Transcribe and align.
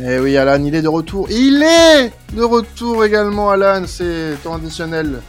Eh 0.00 0.18
oui, 0.18 0.36
Alan, 0.36 0.62
il 0.64 0.74
est 0.74 0.82
de 0.82 0.88
retour. 0.88 1.28
Il 1.30 1.62
est 1.62 2.12
de 2.34 2.42
retour 2.42 3.04
également, 3.04 3.50
Alan. 3.50 3.84
C'est 3.86 4.36
temps 4.42 4.54
additionnel 4.54 5.20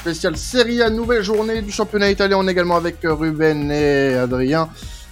spécial 0.00 0.36
Serie 0.36 0.82
A, 0.82 0.90
nouvelle 0.90 1.22
journée 1.22 1.62
du 1.62 1.70
championnat 1.70 2.10
italien. 2.10 2.36
On 2.38 2.46
est 2.46 2.52
également 2.52 2.76
avec 2.76 2.98
Ruben 3.02 3.70
et 3.70 4.14
Adrien 4.14 4.68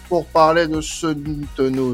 pour 0.09 0.27
parler 0.27 0.67
de, 0.67 0.81
ce, 0.81 1.15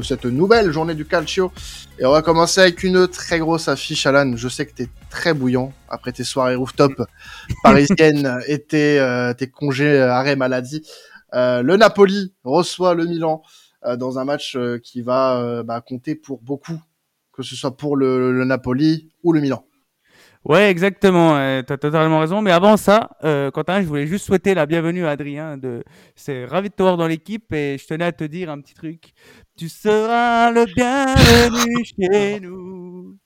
cette 0.03 0.25
nouvelle 0.25 0.71
journée 0.71 0.93
du 0.93 1.05
calcio. 1.05 1.51
Et 1.99 2.05
on 2.05 2.11
va 2.11 2.21
commencer 2.21 2.61
avec 2.61 2.83
une 2.83 3.07
très 3.07 3.39
grosse 3.39 3.69
affiche, 3.69 4.05
Alan. 4.05 4.35
Je 4.35 4.49
sais 4.49 4.65
que 4.65 4.73
tu 4.75 4.83
es 4.83 4.89
très 5.09 5.33
bouillant 5.33 5.71
après 5.87 6.11
tes 6.11 6.25
soirées 6.25 6.55
rooftop 6.55 6.93
parisiennes 7.63 8.39
et 8.47 8.59
tes, 8.59 8.99
euh, 8.99 9.33
tes 9.33 9.47
congés 9.47 10.01
arrêt 10.01 10.35
maladie. 10.35 10.85
Euh, 11.33 11.61
le 11.61 11.77
Napoli 11.77 12.33
reçoit 12.43 12.93
le 12.93 13.05
Milan 13.05 13.41
euh, 13.85 13.97
dans 13.97 14.17
un 14.19 14.25
match 14.25 14.55
euh, 14.55 14.79
qui 14.79 15.01
va 15.01 15.37
euh, 15.37 15.63
bah, 15.63 15.81
compter 15.81 16.15
pour 16.15 16.41
beaucoup 16.41 16.79
que 17.35 17.43
ce 17.43 17.55
soit 17.55 17.75
pour 17.75 17.97
le, 17.97 18.31
le 18.31 18.45
Napoli 18.45 19.09
ou 19.23 19.33
le 19.33 19.41
Milan. 19.41 19.65
Ouais, 20.45 20.69
exactement. 20.69 21.35
Euh, 21.37 21.63
tu 21.65 21.73
as 21.73 21.77
totalement 21.77 22.19
raison. 22.19 22.41
Mais 22.43 22.51
avant 22.51 22.77
ça, 22.77 23.09
euh, 23.23 23.49
Quentin, 23.49 23.81
je 23.81 23.87
voulais 23.87 24.05
juste 24.05 24.25
souhaiter 24.25 24.53
la 24.53 24.67
bienvenue 24.67 25.05
à 25.05 25.09
Adrien. 25.09 25.57
De... 25.57 25.83
C'est 26.15 26.45
ravi 26.45 26.69
de 26.69 26.75
te 26.75 26.83
voir 26.83 26.97
dans 26.97 27.07
l'équipe 27.07 27.51
et 27.51 27.77
je 27.79 27.87
tenais 27.87 28.05
à 28.05 28.11
te 28.11 28.23
dire 28.23 28.51
un 28.51 28.61
petit 28.61 28.75
truc. 28.75 29.13
Tu 29.57 29.69
seras 29.69 30.51
le 30.51 30.65
bienvenu 30.65 31.83
chez 31.85 32.39
nous. 32.39 33.17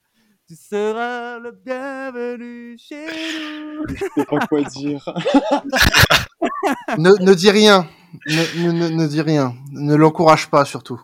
Tu 0.47 0.55
seras 0.55 1.39
le 1.39 1.51
bienvenu 1.51 2.77
chez 2.77 3.05
nous. 3.05 3.85
Je 3.89 3.95
sais 3.95 4.25
pas 4.25 4.47
quoi 4.47 4.61
dire. 4.63 5.03
ne, 6.97 7.21
ne 7.21 7.33
dis 7.33 7.51
rien. 7.51 7.85
Ne, 8.27 8.71
ne, 8.71 8.87
ne 8.87 9.07
dis 9.07 9.21
rien. 9.21 9.55
Ne 9.73 9.95
l'encourage 9.95 10.49
pas 10.49 10.63
surtout. 10.63 11.01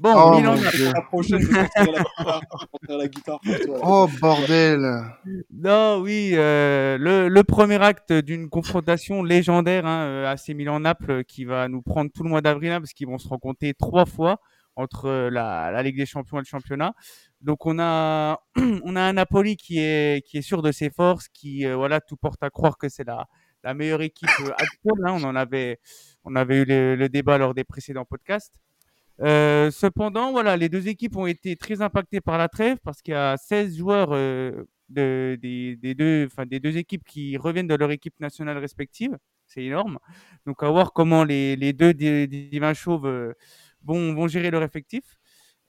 Bon, 0.00 0.14
Oh, 0.16 0.36
Milan. 0.36 0.54
La 0.94 1.02
prochaine, 1.02 1.40
je 1.40 1.46
vais 1.48 1.68
la 1.92 2.96
la 2.96 3.08
guitare 3.08 3.40
toi. 3.64 3.78
Oh 3.82 4.08
bordel. 4.20 5.04
Non, 5.52 6.00
oui, 6.00 6.32
euh, 6.34 6.96
le, 6.98 7.28
le 7.28 7.44
premier 7.44 7.82
acte 7.82 8.12
d'une 8.12 8.48
confrontation 8.48 9.22
légendaire 9.22 9.84
hein, 9.86 10.04
euh, 10.06 10.26
AC 10.32 10.48
Milan-Naples 10.50 11.10
euh, 11.10 11.22
qui 11.22 11.44
va 11.44 11.68
nous 11.68 11.82
prendre 11.82 12.10
tout 12.12 12.22
le 12.22 12.30
mois 12.30 12.40
d'avril 12.40 12.72
hein, 12.72 12.80
parce 12.80 12.92
qu'ils 12.94 13.06
vont 13.08 13.18
se 13.18 13.28
rencontrer 13.28 13.74
trois 13.74 14.06
fois 14.06 14.40
entre 14.76 15.28
la, 15.30 15.70
la 15.70 15.82
Ligue 15.82 15.96
des 15.98 16.06
Champions 16.06 16.38
et 16.38 16.40
le 16.40 16.46
championnat. 16.46 16.94
Donc 17.42 17.66
on 17.66 17.78
a 17.78 18.40
on 18.84 18.96
a 18.96 19.00
un 19.02 19.12
Napoli 19.12 19.56
qui 19.56 19.78
est 19.80 20.24
qui 20.26 20.38
est 20.38 20.42
sûr 20.42 20.62
de 20.62 20.72
ses 20.72 20.88
forces, 20.90 21.28
qui 21.28 21.66
euh, 21.66 21.76
voilà 21.76 22.00
tout 22.00 22.16
porte 22.16 22.42
à 22.42 22.50
croire 22.50 22.78
que 22.78 22.88
c'est 22.88 23.04
la 23.06 23.26
la 23.62 23.74
meilleure 23.74 24.00
équipe 24.02 24.30
actuelle. 24.56 25.04
hein. 25.04 25.12
On 25.20 25.24
en 25.24 25.36
avait 25.36 25.78
on 26.24 26.36
avait 26.36 26.62
eu 26.62 26.64
le, 26.64 26.96
le 26.96 27.08
débat 27.10 27.36
lors 27.38 27.52
des 27.54 27.64
précédents 27.64 28.04
podcasts. 28.06 28.54
Euh, 29.22 29.70
cependant, 29.70 30.32
voilà, 30.32 30.56
les 30.56 30.68
deux 30.68 30.88
équipes 30.88 31.16
ont 31.16 31.26
été 31.26 31.56
très 31.56 31.82
impactées 31.82 32.20
par 32.20 32.38
la 32.38 32.48
trêve 32.48 32.78
parce 32.82 33.02
qu'il 33.02 33.12
y 33.12 33.16
a 33.16 33.36
16 33.36 33.76
joueurs 33.76 34.12
euh, 34.12 34.64
de, 34.88 35.38
des, 35.40 35.94
deux, 35.94 36.76
équipes 36.76 37.04
qui 37.04 37.36
reviennent 37.36 37.66
de 37.66 37.74
leur 37.74 37.90
équipe 37.90 38.18
nationale 38.20 38.58
respective. 38.58 39.18
C'est 39.46 39.64
énorme. 39.64 39.98
Donc, 40.46 40.62
à 40.62 40.70
voir 40.70 40.92
comment 40.92 41.24
les, 41.24 41.72
deux 41.72 41.92
di- 41.92 42.28
divins 42.28 42.72
chauves 42.74 43.06
euh, 43.06 43.34
vont, 43.84 44.26
gérer 44.28 44.50
leur 44.50 44.62
effectif. 44.62 45.18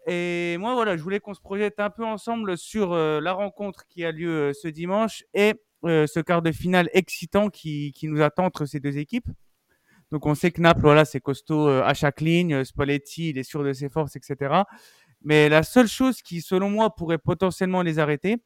Et 0.07 0.57
moi, 0.57 0.73
voilà, 0.73 0.95
je 0.97 1.03
voulais 1.03 1.19
qu'on 1.19 1.33
se 1.33 1.41
projette 1.41 1.79
un 1.79 1.89
peu 1.89 2.05
ensemble 2.05 2.57
sur 2.57 2.95
la 2.95 3.33
rencontre 3.33 3.85
qui 3.88 4.03
a 4.03 4.11
lieu 4.11 4.52
ce 4.53 4.67
dimanche 4.67 5.23
et 5.33 5.53
ce 5.83 6.19
quart 6.19 6.41
de 6.41 6.52
finale 6.52 6.89
excitant 6.94 7.49
qui 7.49 7.94
nous 8.03 8.22
attend 8.22 8.45
entre 8.45 8.66
ces 8.66 8.79
deux 8.79 8.97
équipes. 8.97 9.27
Donc 10.12 10.26
on 10.26 10.36
sait 10.36 10.52
que 10.52 10.62
Naples, 10.62 10.81
voilà, 10.81 11.06
c'est 11.06 11.22
costaud 11.22 11.67
euh, 11.67 11.84
à 11.84 11.94
chaque 11.94 12.22
ligne. 12.22 12.54
Euh, 12.54 12.64
Spalletti, 12.64 13.30
il 13.30 13.38
est 13.38 13.44
sûr 13.44 13.64
de 13.64 13.72
ses 13.73 13.90
forces, 13.90 14.16
etc. 14.16 14.64
Mais 15.23 15.50
la 15.50 15.64
seule 15.64 15.88
chose 15.88 16.22
qui, 16.22 16.42
selon 16.42 16.70
moi, 16.70 16.94
pourrait 16.95 17.18
potentiellement 17.18 17.81
les 17.81 18.00
arrêter, 18.00 18.38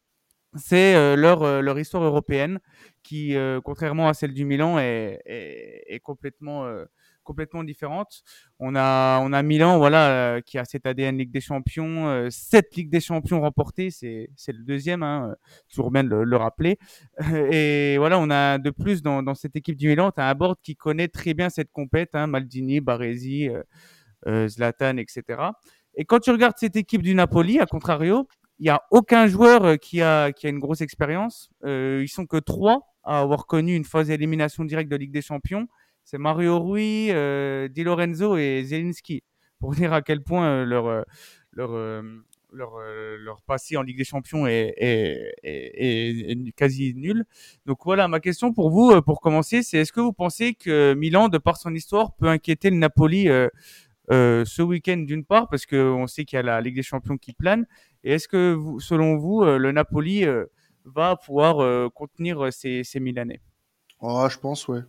c'est 0.55 0.95
euh, 0.95 1.15
leur, 1.15 1.61
leur 1.61 1.79
histoire 1.79 2.03
européenne, 2.03 2.59
qui, 3.03 3.35
contrairement 3.63 4.07
à 4.09 4.13
celle 4.13 4.33
du 4.33 4.45
Milan, 4.45 4.79
est, 4.79 5.19
est, 5.25 5.83
est 5.87 5.99
complètement, 5.99 6.67
complètement 7.25 7.65
différente. 7.65 8.23
On 8.59 8.75
a, 8.75 9.19
on 9.21 9.33
a 9.33 9.43
Milan, 9.43 9.77
voilà, 9.77 10.35
euh, 10.37 10.41
qui 10.41 10.57
a 10.57 10.63
cet 10.63 10.85
ADN 10.85 11.17
Ligue 11.17 11.31
des 11.31 11.41
Champions, 11.41 12.07
euh, 12.07 12.29
sept 12.29 12.73
Ligues 12.75 12.89
des 12.89 13.01
Champions 13.01 13.41
remportées, 13.41 13.89
c'est, 13.89 14.29
c'est 14.37 14.53
le 14.53 14.63
deuxième, 14.63 15.03
hein, 15.03 15.31
euh, 15.31 15.35
toujours 15.69 15.91
bien 15.91 16.03
le, 16.03 16.23
le 16.23 16.37
rappeler. 16.37 16.79
Et 17.51 17.97
voilà, 17.97 18.17
on 18.19 18.29
a 18.29 18.57
de 18.57 18.69
plus 18.69 19.01
dans, 19.01 19.35
cette 19.35 19.57
équipe 19.57 19.75
du 19.75 19.89
Milan, 19.89 20.11
tu 20.11 20.21
as 20.21 20.29
un 20.29 20.35
board 20.35 20.57
qui 20.63 20.77
connaît 20.77 21.09
très 21.09 21.33
bien 21.33 21.49
cette 21.49 21.71
compète, 21.71 22.11
hein, 22.13 22.27
Maldini, 22.27 22.79
Baresi, 22.79 23.49
euh, 23.49 23.61
euh, 24.27 24.47
Zlatan, 24.47 24.97
etc. 24.97 25.23
Et 25.95 26.05
quand 26.05 26.19
tu 26.19 26.31
regardes 26.31 26.55
cette 26.57 26.75
équipe 26.75 27.01
du 27.01 27.13
Napoli, 27.13 27.59
à 27.59 27.65
contrario, 27.65 28.27
il 28.59 28.63
n'y 28.63 28.69
a 28.69 28.81
aucun 28.91 29.27
joueur 29.27 29.63
euh, 29.65 29.75
qui 29.75 30.01
a, 30.01 30.31
qui 30.31 30.47
a 30.47 30.49
une 30.49 30.59
grosse 30.59 30.81
expérience. 30.81 31.49
Euh, 31.63 32.01
ils 32.03 32.09
sont 32.09 32.25
que 32.25 32.37
trois 32.37 32.95
à 33.03 33.19
avoir 33.19 33.45
connu 33.45 33.75
une 33.75 33.83
phase 33.83 34.07
d'élimination 34.07 34.65
directe 34.65 34.89
de 34.89 34.95
Ligue 34.95 35.11
des 35.11 35.21
Champions. 35.21 35.67
C'est 36.05 36.19
Mario 36.19 36.59
Rui, 36.59 37.07
euh, 37.09 37.67
Di 37.67 37.83
Lorenzo 37.83 38.37
et 38.37 38.63
Zelinski. 38.63 39.23
Pour 39.59 39.73
dire 39.73 39.91
à 39.91 40.03
quel 40.03 40.21
point 40.21 40.47
euh, 40.47 40.63
leur, 40.63 40.85
euh, 40.85 41.01
leur, 41.51 41.71
leur, 42.51 42.77
leur 43.17 43.41
passé 43.41 43.75
en 43.75 43.81
Ligue 43.81 43.97
des 43.97 44.03
Champions 44.03 44.45
est, 44.45 44.75
est, 44.77 45.33
est, 45.43 46.51
quasi 46.55 46.93
nul. 46.93 47.25
Donc 47.65 47.79
voilà, 47.83 48.07
ma 48.07 48.19
question 48.19 48.53
pour 48.53 48.69
vous, 48.69 49.01
pour 49.01 49.19
commencer, 49.19 49.63
c'est 49.63 49.79
est-ce 49.79 49.91
que 49.91 49.99
vous 49.99 50.13
pensez 50.13 50.53
que 50.53 50.93
Milan, 50.93 51.27
de 51.27 51.39
par 51.39 51.57
son 51.57 51.73
histoire, 51.73 52.15
peut 52.15 52.27
inquiéter 52.27 52.69
le 52.69 52.77
Napoli 52.77 53.27
ce 54.09 54.61
week-end 54.61 54.97
d'une 54.97 55.25
part, 55.25 55.49
parce 55.49 55.65
qu'on 55.65 56.05
sait 56.05 56.23
qu'il 56.23 56.37
y 56.37 56.39
a 56.39 56.43
la 56.43 56.61
Ligue 56.61 56.75
des 56.75 56.83
Champions 56.83 57.17
qui 57.17 57.33
plane, 57.33 57.65
et 58.03 58.13
est-ce 58.13 58.27
que, 58.27 58.61
selon 58.77 59.17
vous, 59.17 59.43
le 59.43 59.71
Napoli 59.71 60.25
va 60.83 61.15
pouvoir 61.15 61.91
contenir 61.93 62.53
ces, 62.53 62.83
ces 62.83 62.99
Milanais? 62.99 63.41
Oh, 64.01 64.27
je 64.29 64.37
pense, 64.37 64.67
ouais. 64.67 64.81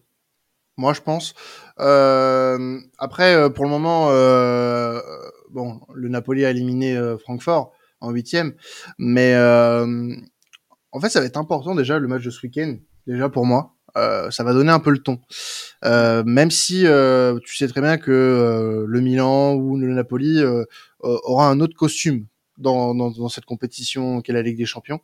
Moi, 0.78 0.92
je 0.92 1.00
pense. 1.00 1.34
Euh, 1.80 2.78
après, 2.98 3.34
euh, 3.34 3.48
pour 3.48 3.64
le 3.64 3.70
moment, 3.70 4.08
euh, 4.10 5.00
bon, 5.50 5.80
le 5.94 6.08
Napoli 6.08 6.44
a 6.44 6.50
éliminé 6.50 6.98
Francfort 7.18 7.72
en 8.00 8.10
huitième, 8.10 8.54
mais 8.98 9.34
en 9.36 11.00
fait, 11.00 11.08
ça 11.08 11.20
va 11.20 11.26
être 11.26 11.38
important 11.38 11.74
déjà 11.74 11.98
le 11.98 12.08
match 12.08 12.22
de 12.22 12.30
ce 12.30 12.46
week-end, 12.46 12.76
déjà 13.06 13.28
pour 13.28 13.46
moi. 13.46 13.72
Ça 14.30 14.44
va 14.44 14.52
donner 14.52 14.70
un 14.70 14.78
peu 14.78 14.90
le 14.90 14.98
ton. 14.98 15.18
Même 15.82 16.50
si 16.50 16.84
tu 17.44 17.56
sais 17.56 17.68
très 17.68 17.80
bien 17.80 17.96
que 17.96 18.84
le 18.86 19.00
Milan 19.00 19.54
ou 19.54 19.78
le 19.78 19.94
Napoli 19.94 20.42
aura 21.00 21.48
un 21.48 21.60
autre 21.60 21.74
costume 21.74 22.26
dans 22.58 23.28
cette 23.30 23.46
compétition 23.46 24.20
qu'est 24.20 24.34
la 24.34 24.42
Ligue 24.42 24.58
des 24.58 24.66
Champions. 24.66 25.00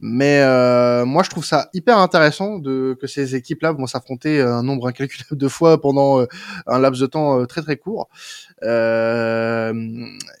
Mais 0.00 0.40
euh, 0.42 1.06
moi, 1.06 1.22
je 1.22 1.30
trouve 1.30 1.44
ça 1.44 1.70
hyper 1.72 1.98
intéressant 1.98 2.58
de 2.58 2.96
que 3.00 3.06
ces 3.06 3.34
équipes-là 3.34 3.72
vont 3.72 3.86
s'affronter 3.86 4.40
un 4.40 4.62
nombre 4.62 4.88
incalculable 4.88 5.36
de 5.36 5.48
fois 5.48 5.80
pendant 5.80 6.20
euh, 6.20 6.26
un 6.66 6.78
laps 6.78 7.00
de 7.00 7.06
temps 7.06 7.40
euh, 7.40 7.46
très 7.46 7.62
très 7.62 7.76
court. 7.76 8.08
Euh, 8.62 9.72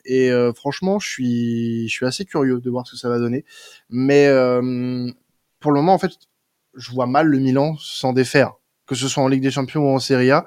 et 0.04 0.30
euh, 0.30 0.52
franchement, 0.52 0.98
je 0.98 1.08
suis 1.08 1.88
je 1.88 1.92
suis 1.92 2.06
assez 2.06 2.24
curieux 2.26 2.60
de 2.60 2.70
voir 2.70 2.86
ce 2.86 2.92
que 2.92 2.98
ça 2.98 3.08
va 3.08 3.18
donner. 3.18 3.44
Mais 3.88 4.26
euh, 4.28 5.10
pour 5.60 5.72
le 5.72 5.80
moment, 5.80 5.94
en 5.94 5.98
fait, 5.98 6.12
je 6.74 6.90
vois 6.92 7.06
mal 7.06 7.26
le 7.26 7.38
Milan 7.38 7.76
s'en 7.78 8.12
défaire, 8.12 8.52
que 8.86 8.94
ce 8.94 9.08
soit 9.08 9.22
en 9.22 9.28
Ligue 9.28 9.42
des 9.42 9.50
Champions 9.50 9.90
ou 9.90 9.94
en 9.94 9.98
Serie 9.98 10.30
A. 10.30 10.44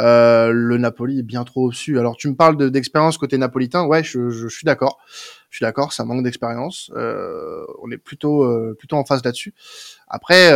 Euh, 0.00 0.50
le 0.52 0.78
Napoli 0.78 1.18
est 1.18 1.22
bien 1.22 1.44
trop 1.44 1.66
au-dessus. 1.66 1.98
Alors 1.98 2.16
tu 2.16 2.28
me 2.28 2.34
parles 2.34 2.56
de- 2.56 2.68
d'expérience 2.68 3.18
côté 3.18 3.36
napolitain, 3.38 3.84
ouais, 3.84 4.02
je, 4.02 4.30
je, 4.30 4.48
suis 4.48 4.64
d'accord. 4.64 4.98
Je 5.50 5.56
suis 5.56 5.64
d'accord, 5.64 5.92
ça 5.92 6.04
manque 6.04 6.22
d'expérience. 6.24 6.90
Euh, 6.96 7.64
on 7.82 7.90
est 7.90 7.98
plutôt 7.98 8.44
euh, 8.44 8.74
plutôt 8.78 8.96
en 8.96 9.04
phase 9.04 9.22
là-dessus. 9.24 9.54
Après, 10.08 10.50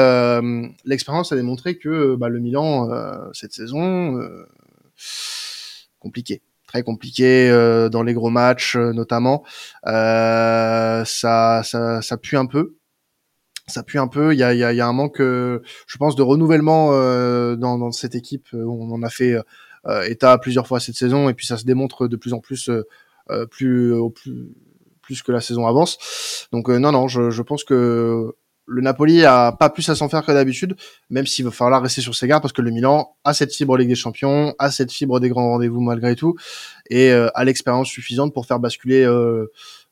l'expérience 0.84 1.32
a 1.32 1.36
démontré 1.36 1.76
que 1.76 2.14
bah, 2.16 2.28
le 2.28 2.40
Milan 2.40 2.88
cette 3.32 3.52
saison 3.52 4.20
compliqué, 5.98 6.42
très 6.66 6.82
compliqué 6.82 7.50
dans 7.90 8.02
les 8.02 8.14
gros 8.14 8.30
matchs 8.30 8.76
notamment. 8.76 9.44
Ça 9.84 11.04
ça 11.64 12.16
pue 12.20 12.36
un 12.36 12.46
peu. 12.46 12.76
Ça 13.68 13.82
pue 13.82 13.98
un 13.98 14.06
peu. 14.06 14.32
Il 14.32 14.38
y 14.38 14.44
a, 14.44 14.54
y 14.54 14.62
a, 14.62 14.72
y 14.72 14.80
a 14.80 14.86
un 14.86 14.92
manque, 14.92 15.20
euh, 15.20 15.60
je 15.88 15.96
pense, 15.96 16.14
de 16.14 16.22
renouvellement 16.22 16.90
euh, 16.92 17.56
dans, 17.56 17.78
dans 17.78 17.90
cette 17.90 18.14
équipe. 18.14 18.46
On 18.52 18.92
en 18.92 19.02
a 19.02 19.10
fait 19.10 19.36
euh, 19.86 20.02
état 20.02 20.38
plusieurs 20.38 20.66
fois 20.66 20.78
cette 20.80 20.94
saison 20.94 21.28
et 21.28 21.34
puis 21.34 21.46
ça 21.46 21.56
se 21.56 21.64
démontre 21.64 22.06
de 22.06 22.16
plus 22.16 22.32
en 22.32 22.38
plus 22.40 22.68
euh, 22.68 22.84
euh, 23.30 23.46
plus 23.46 23.92
plus 24.14 24.48
plus 25.02 25.22
que 25.22 25.32
la 25.32 25.40
saison 25.40 25.66
avance. 25.66 26.48
Donc 26.52 26.70
euh, 26.70 26.78
non 26.78 26.92
non, 26.92 27.08
je, 27.08 27.30
je 27.30 27.42
pense 27.42 27.64
que 27.64 28.34
le 28.68 28.82
Napoli 28.82 29.24
a 29.24 29.52
pas 29.52 29.70
plus 29.70 29.88
à 29.88 29.94
s'en 29.94 30.08
faire 30.08 30.24
que 30.24 30.32
d'habitude, 30.32 30.76
même 31.10 31.26
s'il 31.26 31.44
va 31.44 31.52
falloir 31.52 31.82
rester 31.82 32.00
sur 32.00 32.14
ses 32.16 32.26
gardes 32.26 32.42
parce 32.42 32.52
que 32.52 32.62
le 32.62 32.72
Milan 32.72 33.16
a 33.24 33.32
cette 33.32 33.52
fibre 33.54 33.76
Ligue 33.76 33.88
des 33.88 33.94
Champions, 33.94 34.54
a 34.58 34.70
cette 34.72 34.90
fibre 34.90 35.20
des 35.20 35.28
grands 35.28 35.50
rendez-vous 35.50 35.80
malgré 35.80 36.16
tout 36.16 36.34
et 36.90 37.12
euh, 37.12 37.28
a 37.34 37.44
l'expérience 37.44 37.88
suffisante 37.88 38.32
pour 38.34 38.46
faire 38.46 38.58
basculer 38.58 39.04
euh, 39.04 39.46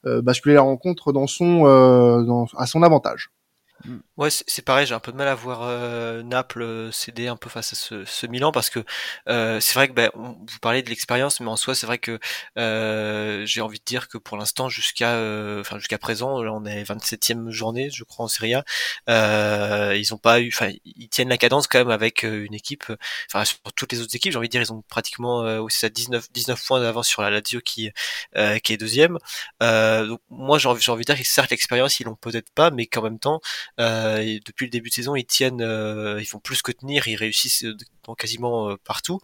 euh, 0.06 0.22
basculer 0.22 0.54
la 0.54 0.62
rencontre 0.62 1.12
dans 1.12 1.26
son 1.28 1.66
euh, 1.66 2.22
dans, 2.22 2.46
à 2.56 2.66
son 2.66 2.82
avantage. 2.82 3.30
Mm. 3.86 4.02
Ouais, 4.16 4.31
c'est 4.31 4.62
pareil, 4.64 4.87
j'ai 4.87 4.94
un 4.94 5.00
peu 5.00 5.11
de 5.11 5.16
mal 5.16 5.26
à 5.26 5.34
voir 5.34 5.62
euh, 5.62 6.22
Naples 6.22 6.62
euh, 6.62 6.93
céder 6.93 7.26
un 7.26 7.37
peu 7.37 7.50
face 7.50 7.72
à 7.72 7.76
ce, 7.76 8.05
ce 8.05 8.26
Milan 8.28 8.52
parce 8.52 8.70
que 8.70 8.84
euh, 9.28 9.58
c'est 9.58 9.75
vrai 9.75 9.88
que 9.88 9.93
ben, 9.93 10.08
on- 10.14 10.34
vous 10.34 10.58
parlez 10.62 10.82
de 10.84 10.88
l'expérience, 10.88 11.40
mais 11.40 11.49
en 11.49 11.56
soi 11.56 11.75
c'est 11.75 11.87
vrai 11.87 11.99
que 11.99 12.20
euh, 12.56 13.44
j'ai 13.44 13.61
envie 13.61 13.81
de 13.81 13.84
dire 13.84 14.06
que 14.06 14.16
pour 14.16 14.37
l'instant 14.37 14.69
jusqu'à 14.69 15.14
euh, 15.16 15.61
enfin 15.62 15.78
jusqu'à 15.78 15.99
présent, 15.99 16.40
là 16.44 16.52
on 16.52 16.64
est 16.64 16.84
27e 16.84 17.50
journée, 17.50 17.90
je 17.90 18.05
crois 18.05 18.25
en 18.26 18.28
Serie 18.28 18.55
A, 18.55 18.64
euh, 19.08 19.96
ils 19.96 20.14
ont 20.14 20.19
pas 20.19 20.40
eu, 20.40 20.49
enfin 20.55 20.70
ils 20.84 21.08
tiennent 21.08 21.28
la 21.28 21.37
cadence 21.37 21.67
quand 21.67 21.78
même 21.81 21.90
avec 21.90 22.22
une 22.22 22.55
équipe, 22.55 22.84
enfin 23.28 23.44
sur 23.44 23.58
toutes 23.75 23.90
les 23.90 24.00
autres 24.00 24.14
équipes, 24.14 24.31
j'ai 24.31 24.38
envie 24.38 24.46
de 24.49 24.52
dire 24.52 24.62
ils 24.62 24.72
ont 24.72 24.82
pratiquement 24.82 25.38
aussi 25.58 25.81
ça 25.81 25.88
19 25.88 26.31
19 26.32 26.64
points 26.64 26.81
d'avance 26.81 27.08
sur 27.08 27.22
la 27.22 27.31
Lazio 27.31 27.60
qui 27.60 27.90
qui 28.62 28.72
est 28.72 28.76
deuxième. 28.76 29.19
Donc 29.60 30.20
moi 30.31 30.58
j'ai 30.58 30.69
envie, 30.69 30.88
envie 30.90 31.05
de 31.05 31.12
dire 31.12 31.20
que 31.22 31.26
certes 31.28 31.50
l'expérience 31.50 32.00
ils 32.00 32.05
l'ont 32.05 32.14
peut-être 32.17 32.50
pas, 32.55 32.70
mais 32.70 32.87
qu'en 32.87 33.02
même 33.02 33.19
temps 33.19 33.40
euh, 33.81 34.03
et 34.22 34.40
depuis 34.44 34.66
le 34.66 34.70
début 34.70 34.88
de 34.88 34.94
saison, 34.94 35.14
ils 35.16 35.26
tiennent, 35.26 35.62
euh, 35.62 36.20
ils 36.20 36.26
font 36.26 36.38
plus 36.40 36.62
que 36.62 36.72
tenir, 36.72 37.08
ils 37.08 37.16
réussissent 37.16 37.64
euh, 37.64 37.76
quasiment 38.14 38.68
euh, 38.70 38.76
partout. 38.84 39.20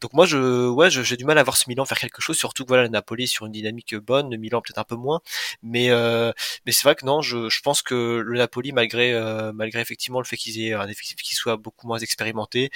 Donc 0.00 0.12
moi, 0.12 0.26
je, 0.26 0.68
ouais, 0.68 0.90
j'ai 0.90 1.16
du 1.16 1.24
mal 1.24 1.38
à 1.38 1.42
voir 1.44 1.56
ce 1.56 1.68
Milan 1.68 1.84
faire 1.84 1.98
quelque 1.98 2.20
chose, 2.20 2.36
surtout 2.36 2.64
que 2.64 2.68
voilà, 2.68 2.82
le 2.82 2.88
Napoli 2.88 3.28
sur 3.28 3.46
une 3.46 3.52
dynamique 3.52 3.94
bonne, 3.94 4.30
le 4.30 4.36
Milan 4.36 4.60
peut-être 4.60 4.78
un 4.78 4.84
peu 4.84 4.96
moins, 4.96 5.20
mais 5.62 5.90
euh, 5.90 6.32
mais 6.66 6.72
c'est 6.72 6.82
vrai 6.82 6.96
que 6.96 7.06
non, 7.06 7.22
je, 7.22 7.60
pense 7.62 7.82
que 7.82 8.22
le 8.24 8.38
Napoli, 8.38 8.72
malgré 8.72 9.12
euh, 9.12 9.52
malgré 9.54 9.80
effectivement 9.80 10.20
le 10.20 10.26
fait 10.26 10.36
qu'ils 10.36 10.60
aient 10.60 10.74
un 10.74 10.88
effectif 10.88 11.16
qui 11.22 11.34
soit 11.34 11.56
beaucoup 11.56 11.86
moins 11.86 11.98
expérimenté, 11.98 12.70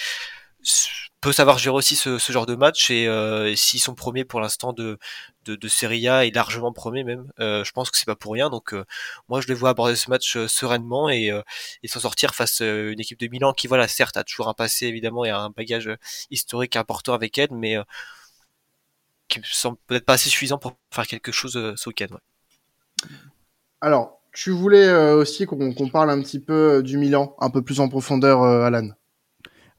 peut 1.20 1.32
savoir 1.32 1.58
gérer 1.58 1.74
aussi 1.74 1.96
ce, 1.96 2.18
ce 2.18 2.32
genre 2.32 2.46
de 2.46 2.54
match 2.54 2.90
et, 2.90 3.08
euh, 3.08 3.54
s'ils 3.56 3.80
sont 3.80 3.94
premiers 3.94 4.24
pour 4.24 4.40
l'instant 4.40 4.72
de, 4.72 4.98
de, 5.44 5.56
de 5.56 5.68
Serie 5.68 6.08
A 6.08 6.24
et 6.24 6.30
largement 6.30 6.72
premiers 6.72 7.04
même, 7.04 7.26
euh, 7.40 7.64
je 7.64 7.72
pense 7.72 7.90
que 7.90 7.98
c'est 7.98 8.06
pas 8.06 8.16
pour 8.16 8.32
rien. 8.32 8.50
Donc 8.50 8.72
euh, 8.74 8.84
moi 9.28 9.40
je 9.40 9.48
les 9.48 9.54
vois 9.54 9.70
aborder 9.70 9.96
ce 9.96 10.10
match 10.10 10.36
euh, 10.36 10.48
sereinement 10.48 11.08
et, 11.08 11.30
euh, 11.30 11.42
et 11.82 11.88
s'en 11.88 12.00
sortir 12.00 12.34
face 12.34 12.60
à 12.60 12.66
une 12.66 13.00
équipe 13.00 13.18
de 13.18 13.26
Milan 13.28 13.52
qui 13.52 13.66
voilà 13.66 13.88
certes 13.88 14.16
a 14.16 14.24
toujours 14.24 14.48
un 14.48 14.54
passé 14.54 14.86
évidemment 14.86 15.24
et 15.24 15.30
un 15.30 15.50
bagage 15.50 15.88
euh, 15.88 15.96
historique 16.30 16.76
important 16.76 17.14
avec 17.14 17.36
elle, 17.38 17.50
mais 17.52 17.76
euh, 17.76 17.82
qui 19.28 19.40
semble 19.44 19.78
peut-être 19.86 20.04
pas 20.06 20.14
assez 20.14 20.30
suffisant 20.30 20.58
pour 20.58 20.76
faire 20.90 21.06
quelque 21.06 21.32
chose 21.32 21.56
euh, 21.56 21.74
ce 21.76 21.88
week-end. 21.88 22.06
ouais. 22.10 22.20
Alors, 23.80 24.20
tu 24.32 24.50
voulais 24.50 24.86
euh, 24.86 25.16
aussi 25.16 25.46
qu'on 25.46 25.88
parle 25.90 26.10
un 26.10 26.20
petit 26.22 26.40
peu 26.40 26.78
euh, 26.78 26.82
du 26.82 26.96
Milan, 26.96 27.34
un 27.40 27.50
peu 27.50 27.62
plus 27.62 27.80
en 27.80 27.88
profondeur, 27.88 28.42
euh, 28.42 28.64
Alan? 28.64 28.90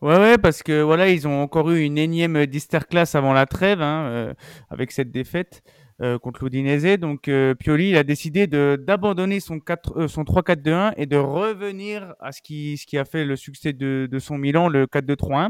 Ouais, 0.01 0.17
ouais, 0.17 0.37
parce 0.37 0.63
que 0.63 0.81
voilà, 0.81 1.09
ils 1.09 1.27
ont 1.27 1.41
encore 1.41 1.69
eu 1.71 1.81
une 1.81 1.97
énième 1.97 2.45
Disterclass 2.45 3.15
avant 3.15 3.33
la 3.33 3.45
trêve, 3.45 3.81
hein, 3.81 4.05
euh, 4.07 4.33
avec 4.69 4.93
cette 4.93 5.11
défaite 5.11 5.61
euh, 6.01 6.17
contre 6.17 6.45
l'Udinese. 6.45 6.97
Donc, 6.97 7.27
euh, 7.27 7.53
Pioli, 7.53 7.89
il 7.89 7.97
a 7.97 8.03
décidé 8.05 8.47
d'abandonner 8.47 9.41
son 9.41 9.59
4, 9.59 9.97
euh, 10.03 10.07
son 10.07 10.23
3-4-2-1 10.23 10.93
et 10.95 11.05
de 11.05 11.17
revenir 11.17 12.13
à 12.21 12.31
ce 12.31 12.41
qui, 12.41 12.77
ce 12.77 12.85
qui 12.85 12.97
a 12.97 13.03
fait 13.03 13.25
le 13.25 13.35
succès 13.35 13.73
de, 13.73 14.07
de 14.09 14.19
son 14.19 14.37
Milan, 14.37 14.69
le 14.69 14.85
4-2-3-1. 14.87 15.49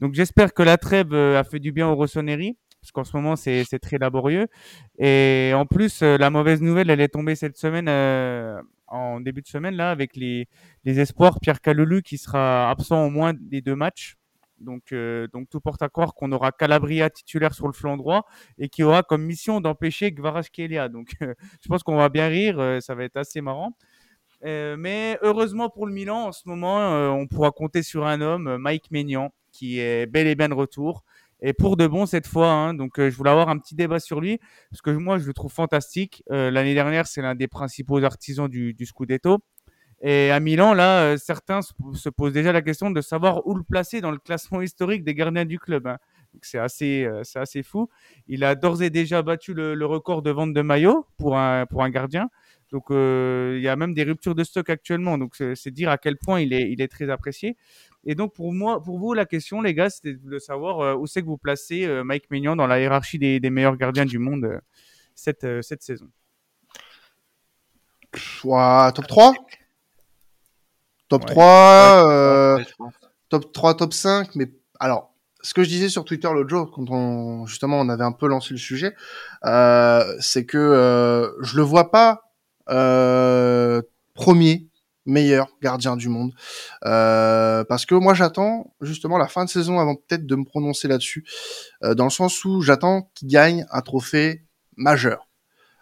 Donc, 0.00 0.14
j'espère 0.14 0.52
que 0.52 0.62
la 0.64 0.78
trêve 0.78 1.12
euh, 1.12 1.38
a 1.38 1.44
fait 1.44 1.60
du 1.60 1.70
bien 1.70 1.86
au 1.88 1.94
Rossoneri, 1.94 2.56
parce 2.80 2.90
qu'en 2.92 3.04
ce 3.04 3.16
moment, 3.16 3.36
c'est 3.36 3.64
très 3.80 3.98
laborieux. 3.98 4.48
Et 4.98 5.52
en 5.54 5.64
plus, 5.66 6.02
euh, 6.02 6.16
la 6.18 6.30
mauvaise 6.30 6.60
nouvelle, 6.60 6.90
elle 6.90 7.00
est 7.00 7.08
tombée 7.08 7.36
cette 7.36 7.56
semaine, 7.56 7.86
euh, 7.88 8.60
en 8.88 9.20
début 9.20 9.42
de 9.42 9.48
semaine, 9.48 9.74
là, 9.76 9.90
avec 9.90 10.16
les 10.16 10.48
les 10.84 11.00
espoirs, 11.00 11.40
Pierre 11.40 11.60
Calulu 11.60 12.02
qui 12.02 12.18
sera 12.18 12.70
absent 12.70 13.06
au 13.06 13.10
moins 13.10 13.34
des 13.34 13.60
deux 13.62 13.76
matchs. 13.76 14.16
Donc, 14.58 14.92
euh, 14.92 15.28
donc 15.28 15.48
tout 15.50 15.60
porte 15.60 15.82
à 15.82 15.88
croire 15.88 16.14
qu'on 16.14 16.32
aura 16.32 16.52
Calabria 16.52 17.10
titulaire 17.10 17.54
sur 17.54 17.66
le 17.66 17.72
flanc 17.72 17.96
droit 17.96 18.26
et 18.58 18.68
qui 18.68 18.82
aura 18.82 19.02
comme 19.02 19.22
mission 19.22 19.60
d'empêcher 19.60 20.14
Kvaratskhelia. 20.14 20.88
Donc, 20.88 21.14
euh, 21.22 21.34
je 21.60 21.68
pense 21.68 21.82
qu'on 21.82 21.96
va 21.96 22.08
bien 22.08 22.28
rire, 22.28 22.58
euh, 22.58 22.80
ça 22.80 22.94
va 22.94 23.04
être 23.04 23.16
assez 23.16 23.40
marrant. 23.40 23.76
Mais 24.42 25.18
heureusement 25.22 25.68
pour 25.70 25.86
le 25.86 25.92
Milan, 25.92 26.26
en 26.26 26.32
ce 26.32 26.48
moment, 26.48 26.92
on 27.12 27.26
pourra 27.26 27.50
compter 27.50 27.82
sur 27.82 28.06
un 28.06 28.20
homme, 28.20 28.58
Mike 28.58 28.92
Maignan, 28.92 29.32
qui 29.50 29.80
est 29.80 30.06
bel 30.06 30.28
et 30.28 30.36
bien 30.36 30.48
de 30.48 30.54
retour. 30.54 31.02
Et 31.42 31.52
pour 31.52 31.76
de 31.76 31.86
bon 31.86 32.06
cette 32.06 32.26
fois, 32.26 32.50
hein. 32.50 32.74
donc 32.74 32.98
euh, 32.98 33.10
je 33.10 33.16
voulais 33.16 33.30
avoir 33.30 33.48
un 33.50 33.58
petit 33.58 33.74
débat 33.74 34.00
sur 34.00 34.20
lui, 34.20 34.38
parce 34.70 34.80
que 34.80 34.90
moi 34.90 35.18
je 35.18 35.26
le 35.26 35.34
trouve 35.34 35.52
fantastique. 35.52 36.22
Euh, 36.30 36.50
L'année 36.50 36.74
dernière, 36.74 37.06
c'est 37.06 37.20
l'un 37.20 37.34
des 37.34 37.48
principaux 37.48 38.02
artisans 38.02 38.48
du, 38.48 38.74
Scudetto. 38.86 39.38
Et 40.02 40.30
à 40.30 40.40
Milan, 40.40 40.74
là, 40.74 41.02
euh, 41.02 41.16
certains 41.16 41.62
se, 41.62 41.72
se 41.94 42.08
posent 42.08 42.32
déjà 42.32 42.52
la 42.52 42.62
question 42.62 42.90
de 42.90 43.00
savoir 43.00 43.46
où 43.46 43.54
le 43.54 43.62
placer 43.62 44.00
dans 44.00 44.10
le 44.10 44.18
classement 44.18 44.60
historique 44.60 45.04
des 45.04 45.14
gardiens 45.14 45.44
du 45.44 45.58
club. 45.58 45.86
hein. 45.86 45.98
C'est 46.42 46.58
assez, 46.58 47.08
assez 47.34 47.62
fou. 47.62 47.88
Il 48.28 48.44
a 48.44 48.54
d'ores 48.54 48.82
et 48.82 48.90
déjà 48.90 49.22
battu 49.22 49.54
le, 49.54 49.74
le 49.74 49.86
record 49.86 50.20
de 50.20 50.30
vente 50.30 50.52
de 50.52 50.60
maillots 50.60 51.06
pour 51.16 51.38
un, 51.38 51.64
pour 51.64 51.82
un 51.82 51.88
gardien. 51.88 52.28
Donc 52.72 52.90
euh, 52.90 53.54
il 53.56 53.62
y 53.62 53.68
a 53.68 53.76
même 53.76 53.94
des 53.94 54.02
ruptures 54.02 54.34
de 54.34 54.44
stock 54.44 54.68
actuellement. 54.70 55.18
Donc 55.18 55.34
c'est 55.36 55.70
dire 55.70 55.90
à 55.90 55.98
quel 55.98 56.16
point 56.16 56.40
il 56.40 56.52
est, 56.52 56.70
il 56.70 56.80
est 56.80 56.88
très 56.88 57.10
apprécié. 57.10 57.56
Et 58.04 58.14
donc 58.14 58.34
pour 58.34 58.52
moi, 58.52 58.82
pour 58.82 58.98
vous, 58.98 59.14
la 59.14 59.26
question, 59.26 59.60
les 59.60 59.74
gars, 59.74 59.90
c'était 59.90 60.14
de 60.14 60.38
savoir 60.38 60.80
euh, 60.80 60.94
où 60.94 61.06
c'est 61.06 61.22
que 61.22 61.26
vous 61.26 61.38
placez 61.38 61.86
euh, 61.86 62.04
Mike 62.04 62.30
Maignan 62.30 62.56
dans 62.56 62.66
la 62.66 62.80
hiérarchie 62.80 63.18
des, 63.18 63.40
des 63.40 63.50
meilleurs 63.50 63.76
gardiens 63.76 64.04
du 64.04 64.18
monde 64.18 64.44
euh, 64.44 64.60
cette, 65.14 65.44
euh, 65.44 65.62
cette 65.62 65.82
saison? 65.82 66.08
Top 68.92 69.06
3 69.06 69.34
Top 71.08 71.22
Ouais. 71.22 71.26
3, 71.26 72.10
euh, 72.10 72.56
Ouais, 72.56 72.64
je 72.68 72.74
pense. 72.76 72.94
top 73.28 73.52
3, 73.52 73.74
top 73.76 73.92
5, 73.92 74.34
mais 74.34 74.50
alors, 74.80 75.14
ce 75.40 75.54
que 75.54 75.62
je 75.62 75.68
disais 75.68 75.88
sur 75.88 76.04
Twitter 76.04 76.28
l'autre 76.32 76.48
jour, 76.48 76.70
quand 76.72 76.90
on, 76.90 77.46
justement, 77.46 77.80
on 77.80 77.88
avait 77.88 78.02
un 78.04 78.12
peu 78.12 78.26
lancé 78.26 78.54
le 78.54 78.58
sujet, 78.58 78.94
euh, 79.44 80.02
c'est 80.20 80.44
que 80.46 80.58
euh, 80.58 81.30
je 81.42 81.56
le 81.56 81.62
vois 81.62 81.90
pas 81.92 82.25
premier 82.66 84.66
meilleur 85.06 85.48
gardien 85.62 85.96
du 85.96 86.08
monde, 86.08 86.32
euh, 86.84 87.64
parce 87.64 87.86
que 87.86 87.94
moi 87.94 88.12
j'attends 88.12 88.74
justement 88.80 89.18
la 89.18 89.28
fin 89.28 89.44
de 89.44 89.50
saison 89.50 89.78
avant 89.78 89.94
peut-être 89.94 90.26
de 90.26 90.36
me 90.36 90.44
prononcer 90.44 90.88
là-dessus, 90.88 91.24
euh, 91.84 91.94
dans 91.94 92.04
le 92.04 92.10
sens 92.10 92.44
où 92.44 92.60
j'attends 92.60 93.10
qu'il 93.14 93.28
gagne 93.28 93.64
un 93.70 93.80
trophée 93.80 94.42
majeur. 94.76 95.28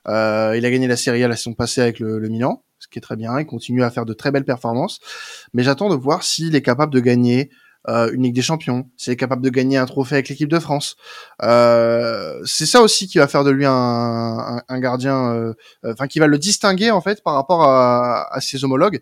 Euh, 0.07 0.55
il 0.57 0.65
a 0.67 0.71
gagné 0.71 0.87
la 0.87 0.97
Serie 0.97 1.25
A 1.25 1.29
la 1.29 1.37
saison 1.37 1.55
passée 1.55 1.81
avec 1.81 1.99
le, 1.99 2.19
le 2.19 2.29
Milan, 2.29 2.63
ce 2.79 2.89
qui 2.89 2.99
est 2.99 3.03
très 3.03 3.17
bien. 3.17 3.41
Il 3.41 3.47
continue 3.47 3.83
à 3.83 3.91
faire 3.91 4.05
de 4.05 4.13
très 4.13 4.31
belles 4.31 4.45
performances. 4.45 5.01
Mais 5.55 5.63
j'attends 5.63 5.89
de 5.89 5.95
voir 5.95 6.23
s'il 6.23 6.55
est 6.55 6.63
capable 6.63 6.93
de 6.93 7.01
gagner 7.01 7.51
euh, 7.89 8.11
une 8.13 8.23
Ligue 8.23 8.35
des 8.35 8.43
Champions, 8.43 8.89
s'il 8.97 9.13
est 9.13 9.17
capable 9.17 9.43
de 9.43 9.51
gagner 9.51 9.77
un 9.77 9.87
trophée 9.87 10.17
avec 10.17 10.29
l'équipe 10.29 10.49
de 10.49 10.59
France. 10.59 10.97
Euh, 11.43 12.41
c'est 12.45 12.67
ça 12.67 12.81
aussi 12.81 13.07
qui 13.07 13.19
va 13.19 13.29
faire 13.29 13.45
de 13.45 13.51
lui 13.51 13.67
un, 13.67 13.73
un, 13.73 14.63
un 14.69 14.81
gardien, 14.81 15.35
euh, 15.35 15.55
enfin 15.85 16.07
qui 16.07 16.19
va 16.19 16.27
le 16.27 16.39
distinguer 16.39 16.91
en 16.91 17.01
fait 17.01 17.23
par 17.23 17.35
rapport 17.35 17.63
à, 17.63 18.35
à 18.35 18.41
ses 18.41 18.65
homologues. 18.65 19.01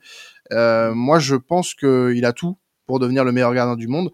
Euh, 0.52 0.94
moi, 0.94 1.18
je 1.18 1.36
pense 1.36 1.74
qu'il 1.74 2.24
a 2.24 2.32
tout 2.32 2.58
pour 2.86 2.98
devenir 2.98 3.24
le 3.24 3.32
meilleur 3.32 3.54
gardien 3.54 3.76
du 3.76 3.88
monde 3.88 4.10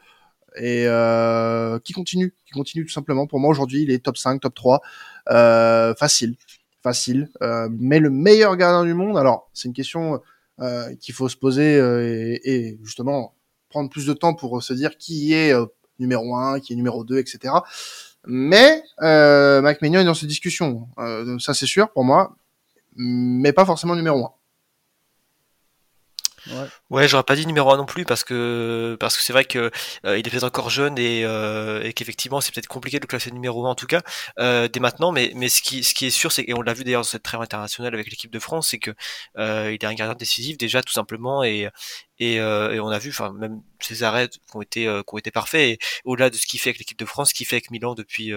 et 0.57 0.85
euh, 0.87 1.79
qui 1.81 1.93
continue, 1.93 2.35
qui 2.47 2.53
continue 2.53 2.85
tout 2.85 2.93
simplement. 2.93 3.27
Pour 3.27 3.41
moi 3.41 3.51
aujourd'hui, 3.51 3.83
il 3.83 3.91
est 3.91 4.05
top 4.05 4.17
5, 4.17 4.41
top 4.41 4.55
3, 4.55 4.81
euh, 5.31 5.95
facile, 5.95 6.37
facile. 6.83 7.29
Mais 7.71 8.01
le 8.01 8.11
meilleur 8.11 8.57
gardien 8.57 8.85
du 8.85 8.95
monde, 8.95 9.17
alors 9.17 9.51
c'est 9.55 9.69
une 9.69 9.75
question 9.75 10.21
euh, 10.61 10.93
qu'il 10.97 11.15
faut 11.15 11.29
se 11.29 11.37
poser 11.37 11.77
euh, 11.77 12.03
et, 12.03 12.41
et, 12.45 12.79
justement 12.83 13.33
prendre 13.69 13.91
plus 13.91 14.07
de 14.07 14.13
temps 14.13 14.35
pour 14.35 14.63
se 14.63 14.73
dire 14.73 14.97
qui 14.97 15.33
est 15.35 15.53
euh, 15.53 15.67
numéro 15.99 16.37
1, 16.37 16.61
qui 16.61 16.73
est 16.73 16.77
numéro 16.77 17.05
2, 17.05 17.19
etc. 17.19 17.55
Mais 18.27 18.83
euh, 19.03 19.61
Mike 19.63 19.83
Maignan 19.83 20.01
est 20.01 20.05
dans 20.05 20.15
cette 20.15 20.29
discussion, 20.29 20.89
euh, 20.99 21.39
ça 21.39 21.55
c'est 21.55 21.67
sûr 21.67 21.91
pour 21.91 22.05
moi, 22.05 22.37
mais 22.97 23.53
pas 23.53 23.65
forcément 23.65 23.95
numéro 23.95 24.25
1. 24.25 24.33
Ouais, 26.91 27.07
j'aurais 27.09 27.25
pas 27.25 27.37
dit 27.37 27.47
numéro 27.47 27.71
1 27.71 27.77
non 27.77 27.85
plus 27.85 28.05
parce 28.07 28.25
que 28.25 28.97
parce 28.99 29.17
que 29.17 29.23
c'est 29.23 29.35
vrai 29.35 29.45
que 29.45 29.71
euh, 30.07 30.19
il 30.19 30.27
est 30.27 30.31
peut-être 30.31 30.45
encore 30.45 30.71
jeune 30.71 30.97
et, 30.99 31.23
euh, 31.25 31.83
et 31.83 31.93
qu'effectivement 31.93 32.41
c'est 32.41 32.53
peut-être 32.55 32.67
compliqué 32.67 32.99
de 32.99 33.05
le 33.05 33.07
classer 33.07 33.31
numéro 33.31 33.67
1 33.67 33.71
en 33.71 33.75
tout 33.75 33.87
cas 33.87 34.01
euh, 34.39 34.69
dès 34.69 34.81
maintenant. 34.81 35.13
Mais 35.13 35.33
mais 35.35 35.51
ce 35.51 35.61
qui 35.61 35.85
ce 35.85 35.93
qui 35.93 36.07
est 36.07 36.11
sûr 36.11 36.33
c'est 36.33 36.45
et 36.49 36.55
on 36.55 36.63
l'a 36.63 36.73
vu 36.73 36.85
d'ailleurs 36.85 37.03
dans 37.03 37.09
cette 37.09 37.23
trêve 37.23 37.41
internationale 37.43 37.93
avec 37.95 38.09
l'équipe 38.11 38.31
de 38.31 38.39
France 38.39 38.69
c'est 38.69 38.79
que 38.79 38.93
euh, 39.37 39.71
il 39.73 39.75
est 39.75 39.85
un 39.85 39.95
gardien 39.95 40.15
décisif 40.15 40.57
déjà 40.57 40.83
tout 40.83 40.93
simplement 40.93 41.45
et 41.45 41.69
et, 42.19 42.41
euh, 42.41 42.73
et 42.73 42.81
on 42.81 42.89
a 42.89 42.99
vu 42.99 43.11
enfin 43.11 43.33
même 43.33 43.61
ses 43.81 44.03
arrêts 44.03 44.29
qui 44.29 44.39
ont 44.57 44.63
été 44.63 44.87
euh, 44.87 45.03
qui 45.03 45.15
ont 45.15 45.19
été 45.19 45.31
parfaits 45.31 45.61
et 45.61 45.79
au-delà 46.05 46.31
de 46.31 46.37
ce 46.37 46.47
qu'il 46.47 46.59
fait 46.61 46.71
avec 46.71 46.79
l'équipe 46.79 46.99
de 46.99 47.05
France 47.05 47.29
ce 47.31 47.35
qu'il 47.35 47.47
fait 47.47 47.57
avec 47.57 47.71
Milan 47.71 47.95
depuis 47.95 48.33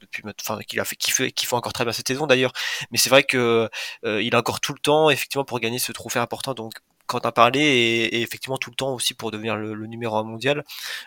depuis 0.00 0.22
enfin 0.40 0.58
qu'il 0.62 0.80
a 0.80 0.84
fait 0.84 0.96
qu'il 0.96 1.12
fait 1.12 1.30
qu'il 1.32 1.48
fait 1.48 1.54
encore 1.56 1.72
très 1.72 1.84
bien 1.84 1.92
cette 1.92 2.08
saison 2.08 2.26
d'ailleurs. 2.26 2.52
Mais 2.90 2.98
c'est 2.98 3.10
vrai 3.10 3.22
que 3.24 3.68
euh, 4.04 4.22
il 4.22 4.34
a 4.34 4.38
encore 4.38 4.60
tout 4.60 4.72
le 4.72 4.78
temps 4.80 5.10
effectivement 5.10 5.44
pour 5.44 5.60
gagner 5.60 5.78
ce 5.78 5.92
trophée 5.92 6.18
important. 6.18 6.54
Donc 6.54 6.72
Quentin 7.10 7.32
parlait 7.32 7.60
et, 7.60 8.16
et, 8.16 8.22
effectivement 8.22 8.56
tout 8.58 8.70
le 8.70 8.76
temps 8.76 8.94
aussi 8.94 9.14
pour 9.14 9.30
devenir 9.30 9.56
le, 9.56 9.74
numéro 9.86 10.16
1 10.16 10.22
mondial. 10.24 10.64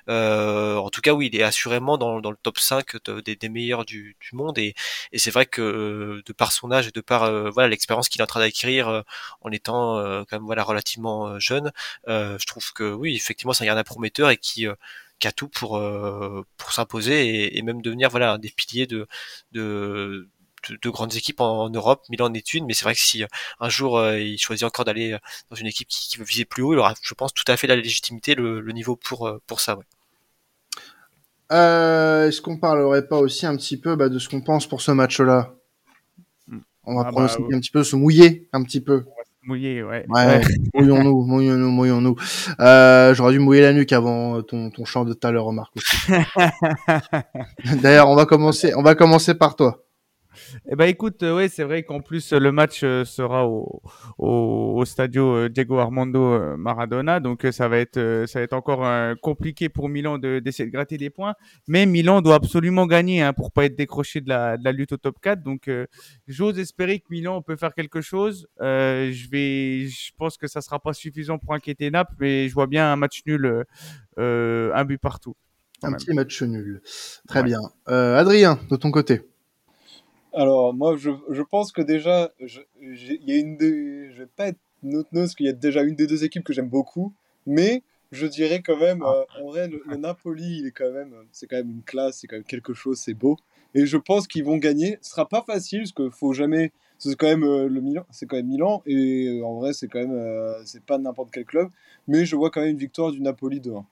Euh, 0.09 0.75
en 0.77 0.89
tout 0.89 1.01
cas, 1.01 1.13
oui, 1.13 1.29
il 1.31 1.39
est 1.39 1.43
assurément 1.43 1.97
dans, 1.97 2.19
le 2.19 2.37
top 2.43 2.59
5 2.59 3.03
de, 3.05 3.21
des, 3.21 3.49
meilleurs 3.49 3.85
du, 3.85 4.15
monde 4.33 4.57
et, 4.57 4.75
c'est 5.15 5.31
vrai 5.31 5.45
que 5.45 6.21
de 6.25 6.33
par 6.33 6.51
son 6.51 6.71
âge 6.71 6.87
et 6.87 6.91
de 6.91 7.01
par 7.01 7.23
euh, 7.23 7.49
voilà 7.49 7.69
l'expérience 7.69 8.09
qu'il 8.09 8.19
est 8.21 8.23
en 8.23 8.27
train 8.27 8.41
d'acquérir 8.41 8.87
euh, 8.89 9.01
en 9.41 9.51
étant 9.51 9.97
euh, 9.97 10.23
quand 10.29 10.37
même 10.37 10.45
voilà 10.45 10.63
relativement 10.63 11.27
euh, 11.27 11.39
jeune, 11.39 11.71
euh, 12.07 12.37
je 12.39 12.45
trouve 12.45 12.73
que 12.73 12.91
oui, 12.93 13.15
effectivement, 13.15 13.53
c'est 13.53 13.63
un 13.63 13.67
gardien 13.67 13.83
prometteur 13.83 14.29
et 14.29 14.37
qui 14.37 14.67
euh, 14.67 14.75
a 15.23 15.31
tout 15.31 15.47
pour 15.47 15.77
euh, 15.77 16.45
s'imposer 16.69 17.57
et, 17.57 17.61
même 17.61 17.81
devenir 17.81 18.09
voilà 18.09 18.33
un 18.33 18.39
des 18.39 18.49
piliers 18.49 18.87
de 18.87 19.07
de, 20.69 20.77
de 20.81 20.89
grandes 20.89 21.15
équipes 21.15 21.41
en, 21.41 21.63
en 21.63 21.69
Europe. 21.69 22.03
Milan 22.09 22.27
en 22.27 22.33
est 22.33 22.53
une, 22.53 22.65
mais 22.65 22.73
c'est 22.73 22.85
vrai 22.85 22.93
que 22.93 23.01
si 23.01 23.23
euh, 23.23 23.27
un 23.59 23.69
jour 23.69 23.97
euh, 23.97 24.19
il 24.19 24.37
choisit 24.37 24.65
encore 24.65 24.85
d'aller 24.85 25.17
dans 25.49 25.55
une 25.55 25.67
équipe 25.67 25.87
qui, 25.87 26.07
qui, 26.09 26.17
veut 26.17 26.25
viser 26.25 26.45
plus 26.45 26.63
haut, 26.63 26.73
il 26.73 26.79
aura, 26.79 26.93
je 27.01 27.13
pense, 27.13 27.33
tout 27.33 27.43
à 27.47 27.57
fait 27.57 27.67
la 27.67 27.75
légitimité, 27.75 28.35
le, 28.35 28.61
le 28.61 28.71
niveau 28.73 28.95
pour 28.95 29.31
pour 29.47 29.59
ça. 29.59 29.77
Ouais. 29.77 29.83
Euh, 31.51 32.27
Est-ce 32.27 32.41
qu'on 32.41 32.57
parlerait 32.57 33.07
pas 33.07 33.17
aussi 33.17 33.45
un 33.45 33.55
petit 33.55 33.77
peu 33.77 33.95
bah, 33.95 34.09
de 34.09 34.17
ce 34.17 34.27
qu'on 34.29 34.41
pense 34.41 34.67
pour 34.67 34.81
ce 34.81 34.91
match-là? 34.91 35.53
On 36.85 36.95
va 36.95 37.03
Ah 37.07 37.11
prendre 37.11 37.27
bah, 37.27 37.55
un 37.55 37.59
petit 37.59 37.71
peu, 37.71 37.83
se 37.83 37.95
mouiller 37.95 38.49
un 38.53 38.63
petit 38.63 38.81
peu. 38.81 39.05
Mouillé, 39.45 39.83
ouais. 39.83 40.05
Ouais, 40.07 40.41
mouillons-nous, 40.73 41.23
mouillons-nous, 41.25 41.69
mouillons-nous. 41.69 42.15
Euh, 42.59 43.13
J'aurais 43.13 43.33
dû 43.33 43.39
mouiller 43.39 43.61
la 43.61 43.73
nuque 43.73 43.91
avant 43.91 44.41
ton, 44.41 44.69
ton 44.69 44.85
chant 44.85 45.03
de 45.03 45.13
tout 45.13 45.27
à 45.27 45.31
l'heure, 45.31 45.51
Marc. 45.51 45.73
aussi. 45.75 46.13
D'ailleurs, 47.81 48.09
on 48.09 48.15
va 48.15 48.25
commencer, 48.25 48.73
on 48.75 48.81
va 48.81 48.95
commencer 48.95 49.35
par 49.35 49.55
toi. 49.55 49.83
Eh 50.69 50.75
ben 50.75 50.85
écoute, 50.85 51.23
euh, 51.23 51.35
ouais, 51.35 51.49
c'est 51.49 51.63
vrai 51.63 51.83
qu'en 51.83 51.99
plus 52.01 52.33
euh, 52.33 52.39
le 52.39 52.51
match 52.51 52.81
euh, 52.83 53.05
sera 53.05 53.47
au, 53.47 53.81
au, 54.17 54.73
au 54.77 54.85
stadio 54.85 55.35
euh, 55.35 55.49
Diego 55.49 55.77
Armando 55.79 56.55
Maradona, 56.57 57.19
donc 57.19 57.45
ça 57.51 57.67
va 57.67 57.77
être 57.79 58.23
ça 58.27 58.39
va 58.39 58.43
être 58.43 58.53
encore 58.53 58.85
compliqué 59.21 59.69
pour 59.69 59.89
Milan 59.89 60.17
de- 60.17 60.39
d'essayer 60.39 60.67
de 60.67 60.73
gratter 60.73 60.97
des 60.97 61.09
points. 61.09 61.33
Mais 61.67 61.85
Milan 61.85 62.21
doit 62.21 62.35
absolument 62.35 62.85
gagner 62.87 63.21
hein, 63.21 63.33
pour 63.33 63.51
pas 63.51 63.65
être 63.65 63.75
décroché 63.75 64.21
de 64.21 64.29
la, 64.29 64.57
de 64.57 64.63
la 64.63 64.71
lutte 64.71 64.93
au 64.93 64.97
top 64.97 65.17
4. 65.21 65.41
Donc 65.43 65.69
j'ose 66.27 66.59
espérer 66.59 66.99
que 66.99 67.05
Milan 67.09 67.41
peut 67.41 67.55
faire 67.55 67.73
quelque 67.73 68.01
chose. 68.01 68.47
Je 68.59 69.29
vais, 69.29 69.87
je 69.87 70.11
pense 70.17 70.37
que 70.37 70.47
ça 70.47 70.61
sera 70.61 70.79
pas 70.79 70.93
suffisant 70.93 71.37
pour 71.37 71.53
inquiéter 71.53 71.91
Naples, 71.91 72.13
mais 72.19 72.47
je 72.49 72.53
vois 72.53 72.67
bien 72.67 72.91
un 72.91 72.95
match 72.95 73.21
nul, 73.25 73.63
un 74.17 74.85
but 74.85 74.97
partout. 74.97 75.35
Un 75.81 75.89
même. 75.89 75.97
petit 75.97 76.13
match 76.13 76.41
nul. 76.43 76.81
Très 77.27 77.39
Ouais. 77.41 77.45
bien. 77.45 77.59
Adrien, 77.87 78.57
de 78.69 78.75
ton 78.77 78.89
côté. 78.91 79.21
Alors, 80.33 80.73
moi, 80.73 80.95
je, 80.97 81.11
je 81.29 81.41
pense 81.43 81.71
que 81.71 81.81
déjà, 81.81 82.31
il 82.81 83.23
y 83.29 83.33
a 83.33 83.37
une 83.37 83.57
des, 83.57 84.11
je 84.11 84.19
vais 84.23 84.29
pas 84.35 84.47
être 84.47 84.59
note 84.81 85.07
parce 85.13 85.35
qu'il 85.35 85.45
y 85.45 85.49
a 85.49 85.53
déjà 85.53 85.83
une 85.83 85.95
des 85.95 86.07
deux 86.07 86.23
équipes 86.23 86.43
que 86.43 86.53
j'aime 86.53 86.69
beaucoup, 86.69 87.13
mais 87.45 87.83
je 88.11 88.25
dirais 88.25 88.61
quand 88.61 88.77
même, 88.77 89.03
euh, 89.03 89.23
en 89.39 89.47
vrai, 89.47 89.67
le, 89.67 89.83
le 89.85 89.95
Napoli, 89.97 90.59
il 90.59 90.67
est 90.67 90.71
quand 90.71 90.91
même, 90.91 91.13
c'est 91.31 91.47
quand 91.47 91.57
même 91.57 91.69
une 91.69 91.83
classe, 91.83 92.19
c'est 92.19 92.27
quand 92.27 92.35
même 92.35 92.43
quelque 92.45 92.73
chose, 92.73 92.97
c'est 92.99 93.13
beau, 93.13 93.37
et 93.75 93.85
je 93.85 93.97
pense 93.97 94.27
qu'ils 94.27 94.43
vont 94.43 94.57
gagner. 94.57 94.97
Ce 95.01 95.11
sera 95.11 95.27
pas 95.27 95.43
facile 95.43 95.81
parce 95.81 95.91
qu'il 95.93 96.11
faut 96.11 96.33
jamais, 96.33 96.71
c'est 96.97 97.15
quand 97.15 97.27
même 97.27 97.43
euh, 97.43 97.67
le 97.67 97.81
Milan, 97.81 98.05
c'est 98.11 98.25
quand 98.27 98.35
même 98.37 98.47
Milan, 98.47 98.81
et 98.85 99.27
euh, 99.27 99.45
en 99.45 99.55
vrai, 99.59 99.73
c'est 99.73 99.87
quand 99.87 99.99
même, 99.99 100.13
euh, 100.13 100.63
c'est 100.65 100.83
pas 100.83 100.97
n'importe 100.97 101.29
quel 101.31 101.45
club, 101.45 101.69
mais 102.07 102.25
je 102.25 102.35
vois 102.35 102.49
quand 102.49 102.61
même 102.61 102.71
une 102.71 102.77
victoire 102.77 103.11
du 103.11 103.21
Napoli 103.21 103.59
2-1. 103.59 103.85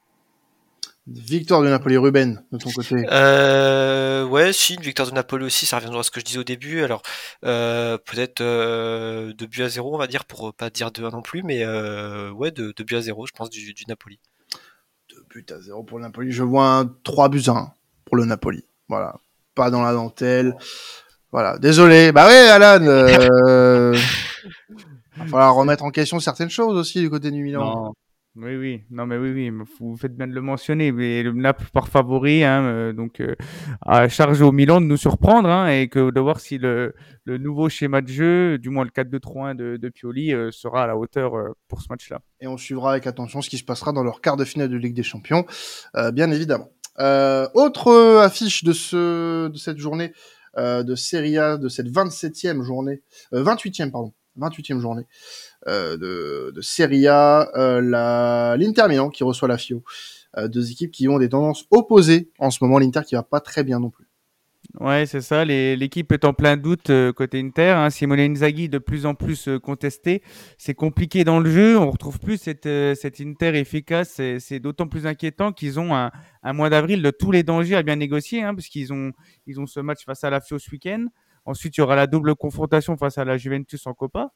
Victoire 1.08 1.62
de 1.64 1.68
Napoli, 1.68 1.98
Ruben, 1.98 2.44
de 2.52 2.58
ton 2.58 2.70
côté. 2.70 2.96
Euh, 3.12 4.24
ouais, 4.26 4.54
si, 4.54 4.76
une 4.76 4.82
victoire 4.82 5.10
de 5.10 5.14
Napoli 5.14 5.46
aussi, 5.46 5.66
ça 5.66 5.78
reviendra 5.78 6.02
à 6.02 6.04
ce 6.04 6.12
que 6.12 6.20
je 6.20 6.26
disais 6.26 6.38
au 6.38 6.44
début. 6.44 6.84
Alors, 6.84 7.02
euh, 7.44 7.98
peut-être 7.98 8.42
euh, 8.42 9.34
2 9.34 9.46
buts 9.48 9.64
à 9.64 9.70
0, 9.70 9.96
on 9.96 9.98
va 9.98 10.08
dire, 10.08 10.26
pour 10.26 10.54
pas 10.54 10.70
dire 10.70 10.90
2-1 10.92 11.12
non 11.12 11.22
plus, 11.24 11.42
mais 11.42 11.64
euh, 11.64 12.30
ouais, 12.32 12.52
2 12.52 12.74
buts 12.86 12.96
à 12.96 13.02
0, 13.02 13.26
je 13.26 13.32
pense, 13.32 13.50
du, 13.50 13.74
du 13.74 13.84
Napoli. 13.88 14.20
Deux 15.10 15.26
buts 15.30 15.46
à 15.50 15.60
zéro 15.60 15.84
pour 15.84 15.98
le 15.98 16.04
Napoli. 16.04 16.32
Je 16.32 16.44
vois 16.44 16.68
un 16.68 16.86
3 17.04 17.30
buts 17.30 17.44
à 17.48 17.52
1 17.52 17.74
pour 18.06 18.16
le 18.16 18.26
Napoli. 18.26 18.64
Voilà. 18.88 19.16
Pas 19.56 19.72
dans 19.72 19.82
la 19.82 19.94
dentelle. 19.94 20.56
Voilà. 21.32 21.58
Désolé. 21.58 22.12
Bah 22.12 22.28
ouais, 22.28 22.48
Alan. 22.48 22.86
Euh... 22.86 23.98
va 25.18 25.26
falloir 25.26 25.56
remettre 25.56 25.84
en 25.84 25.92
question 25.92 26.20
certaines 26.20 26.50
choses 26.50 26.78
aussi 26.78 27.00
du 27.00 27.10
côté 27.10 27.32
du 27.32 27.42
Milan. 27.42 27.76
Non. 27.76 27.94
Oui, 28.38 28.56
oui, 28.56 28.84
non, 28.90 29.06
mais 29.06 29.18
oui, 29.18 29.32
oui, 29.34 29.52
vous 29.80 29.98
faites 29.98 30.16
bien 30.16 30.26
de 30.26 30.32
le 30.32 30.40
mentionner. 30.40 30.94
Mais 30.94 31.22
le 31.22 31.34
Naples 31.34 31.66
par 31.74 31.90
favori, 31.90 32.46
hein, 32.46 32.64
euh, 32.64 32.94
donc 32.94 33.20
euh, 33.20 33.36
à 33.82 34.08
charge 34.08 34.42
au 34.42 34.54
Milan 34.54 34.80
de 34.80 34.86
nous 34.86 34.96
surprendre 34.96 35.50
hein, 35.50 35.68
et 35.68 35.90
que 35.90 36.12
de 36.12 36.20
voir 36.22 36.40
si 36.40 36.58
le, 36.58 36.94
le 37.26 37.38
nouveau 37.38 37.68
schéma 37.68 38.02
de 38.02 38.08
jeu, 38.08 38.58
du 38.58 38.70
moins 38.70 38.86
le 38.86 38.90
4-2-3-1 38.90 39.56
de, 39.58 39.76
de 39.76 39.90
Pioli, 39.90 40.34
euh, 40.34 40.50
sera 40.50 40.84
à 40.84 40.88
la 40.88 40.96
hauteur 40.96 41.36
euh, 41.36 41.50
pour 41.68 41.82
ce 41.82 41.88
match-là. 41.90 42.22
Et 42.40 42.48
on 42.48 42.56
suivra 42.56 42.92
avec 42.92 43.06
attention 43.06 43.42
ce 43.42 43.50
qui 43.50 43.58
se 43.58 43.66
passera 43.66 43.92
dans 43.92 44.04
leur 44.04 44.22
quart 44.22 44.38
de 44.38 44.46
finale 44.46 44.70
de 44.70 44.78
Ligue 44.78 44.96
des 44.96 45.04
Champions, 45.04 45.46
euh, 45.98 46.12
bien 46.12 46.32
évidemment. 46.32 46.70
Euh, 47.00 47.50
autre 47.54 48.18
affiche 48.22 48.64
de 48.64 48.72
ce 48.72 49.50
de 49.50 49.58
cette 49.58 49.78
journée 49.78 50.14
de 50.58 50.96
Serie 50.96 51.38
A, 51.38 51.58
de 51.58 51.70
cette 51.70 51.88
27e 51.88 52.62
journée, 52.62 53.02
euh, 53.34 53.44
28e 53.44 53.92
pardon, 53.92 54.14
28e 54.40 54.80
journée 54.80 55.04
euh, 55.68 55.98
de, 55.98 56.52
de 56.52 56.62
Serie 56.62 57.08
A, 57.08 57.50
euh, 57.56 58.56
l'Inter 58.58 58.88
Milan 58.90 59.10
qui 59.10 59.24
reçoit 59.24 59.48
la 59.48 59.58
Fio. 59.58 59.84
Euh, 60.38 60.48
deux 60.48 60.72
équipes 60.72 60.92
qui 60.92 61.08
ont 61.10 61.20
des 61.20 61.30
tendances 61.30 61.66
opposées 61.72 62.32
en 62.40 62.52
ce 62.52 62.64
moment. 62.64 62.80
L'Inter 62.80 63.02
qui 63.06 63.16
va 63.16 63.24
pas 63.24 63.42
très 63.42 63.64
bien 63.64 63.80
non 63.80 63.90
plus. 63.90 64.08
Ouais, 64.80 65.06
c'est 65.06 65.20
ça. 65.20 65.44
L'équipe 65.44 66.10
est 66.14 66.24
en 66.24 66.34
plein 66.34 66.56
doute 66.56 66.90
côté 67.18 67.42
Inter. 67.42 67.72
Hein. 67.72 67.90
Simone 67.90 68.22
Inzaghi 68.22 68.70
de 68.70 68.78
plus 68.78 69.06
en 69.06 69.16
plus 69.16 69.50
contesté. 69.62 70.24
C'est 70.58 70.76
compliqué 70.76 71.26
dans 71.26 71.42
le 71.42 71.52
jeu. 71.52 71.78
On 71.78 71.92
retrouve 71.92 72.20
plus 72.20 72.38
cette, 72.38 72.70
cette 72.96 73.20
Inter 73.20 73.58
efficace. 73.60 74.22
C'est- 74.40 74.60
d'autant 74.62 74.88
plus 74.88 75.06
inquiétant 75.08 75.52
qu'ils 75.52 75.78
ont 75.78 75.94
un, 75.94 76.10
un 76.44 76.54
mois 76.54 76.70
d'avril 76.70 77.02
de 77.02 77.12
tous 77.12 77.32
les 77.32 77.44
dangers 77.44 77.76
à 77.76 77.84
bien 77.84 77.98
négocier, 77.98 78.44
hein, 78.44 78.54
puisqu'ils 78.56 78.94
ont, 78.94 79.12
ils 79.46 79.60
ont 79.60 79.66
ce 79.68 79.82
match 79.82 80.06
face 80.06 80.24
à 80.24 80.30
la 80.30 80.40
Fio 80.40 80.58
ce 80.58 80.72
week-end. 80.72 81.08
Ensuite, 81.46 81.78
il 81.78 81.82
y 81.82 81.84
aura 81.84 81.96
la 81.96 82.08
double 82.08 82.36
confrontation 82.36 82.98
face 82.98 83.18
à 83.18 83.26
la 83.26 83.38
Juventus 83.38 83.86
en 83.88 83.94
Copa. 83.94 84.32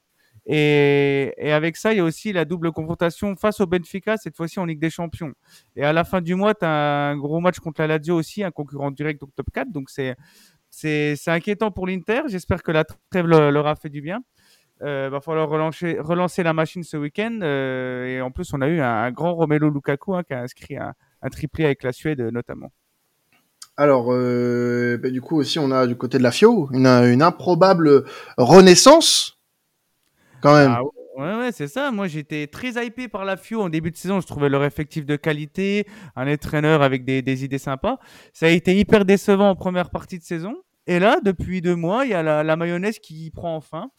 Et, 0.48 1.34
avec 1.40 1.76
ça, 1.78 1.94
il 1.94 1.98
y 1.98 2.00
a 2.00 2.04
aussi 2.04 2.34
la 2.34 2.46
double 2.46 2.72
confrontation 2.72 3.36
face 3.36 3.60
au 3.62 3.68
Benfica, 3.68 4.18
cette 4.18 4.36
fois-ci 4.36 4.60
en 4.60 4.66
Ligue 4.66 4.80
des 4.80 4.90
Champions. 4.90 5.34
Et 5.76 5.84
à 5.84 5.94
la 5.94 6.04
fin 6.04 6.22
du 6.22 6.36
mois, 6.36 6.54
tu 6.54 6.66
as 6.66 7.10
un 7.10 7.18
gros 7.18 7.40
match 7.40 7.60
contre 7.60 7.82
la 7.82 7.88
Lazio 7.88 8.16
aussi, 8.16 8.44
un 8.44 8.52
concurrent 8.52 8.92
direct 8.92 9.24
au 9.24 9.30
top 9.36 9.48
4. 9.54 9.72
Donc 9.72 9.90
c'est 9.90 10.16
c'est 10.70 11.16
inquiétant 11.28 11.72
pour 11.72 11.88
l'Inter. 11.88 12.24
J'espère 12.28 12.62
que 12.62 12.72
la 12.72 12.84
trêve 12.84 13.28
le- 13.28 13.50
leur 13.50 13.66
a 13.66 13.76
fait 13.76 13.90
du 13.90 14.02
bien. 14.02 14.22
Euh, 14.82 15.10
va 15.10 15.22
falloir 15.22 15.48
relancer, 15.48 15.98
relancer 16.00 16.44
la 16.44 16.54
machine 16.54 16.84
ce 16.84 16.98
week-end. 16.98 17.40
euh, 17.42 18.06
et 18.08 18.22
en 18.22 18.30
plus, 18.32 18.54
on 18.54 18.62
a 18.62 18.68
eu 18.68 18.82
un, 18.82 19.10
grand 19.12 19.34
Romelu 19.34 19.72
Lukaku 19.72 20.16
hein, 20.16 20.24
qui 20.24 20.34
a 20.34 20.42
inscrit 20.42 20.78
un, 20.78 20.94
triplé 21.32 21.66
avec 21.66 21.84
la 21.84 21.94
Suède 21.94 22.22
notamment. 22.22 22.72
Alors, 23.77 24.08
euh, 24.12 24.98
bah, 25.01 25.10
du 25.10 25.22
coup 25.22 25.38
aussi, 25.38 25.60
on 25.60 25.72
a 25.72 25.86
du 25.86 25.98
côté 25.98 26.17
de 26.17 26.24
la 26.24 26.32
Fio 26.32 26.70
une, 26.72 26.88
improbable 26.88 28.05
renaissance, 28.38 29.39
quand 30.41 30.53
même. 30.53 30.72
Ah 30.72 30.82
ouais, 31.17 31.36
ouais, 31.38 31.51
c'est 31.51 31.67
ça. 31.67 31.91
Moi, 31.91 32.08
j'étais 32.08 32.48
très 32.48 32.72
hypé 32.86 33.08
par 33.08 33.25
la 33.25 33.38
FIO 33.38 33.62
en 33.62 33.70
début 33.70 33.91
de 33.91 33.98
saison. 33.98 34.22
Je 34.22 34.27
trouvais 34.27 34.50
leur 34.50 34.63
effectif 34.63 35.05
de 35.05 35.15
qualité, 35.15 35.88
un 36.15 36.32
entraîneur 36.32 36.82
avec 36.82 37.03
des, 37.03 37.44
idées 37.44 37.58
sympas. 37.58 38.00
Ça 38.34 38.46
a 38.48 38.50
été 38.50 38.77
hyper 38.77 39.05
décevant 39.05 39.50
en 39.50 39.55
première 39.55 39.89
partie 39.89 40.20
de 40.20 40.24
saison. 40.24 40.55
Et 40.88 41.00
là, 41.00 41.20
depuis 41.24 41.62
deux 41.62 41.75
mois, 41.75 42.05
il 42.05 42.12
y 42.12 42.13
a 42.13 42.22
la, 42.22 42.55
mayonnaise 42.55 43.00
qui 43.00 43.32
prend 43.32 43.55
enfin. 43.55 43.89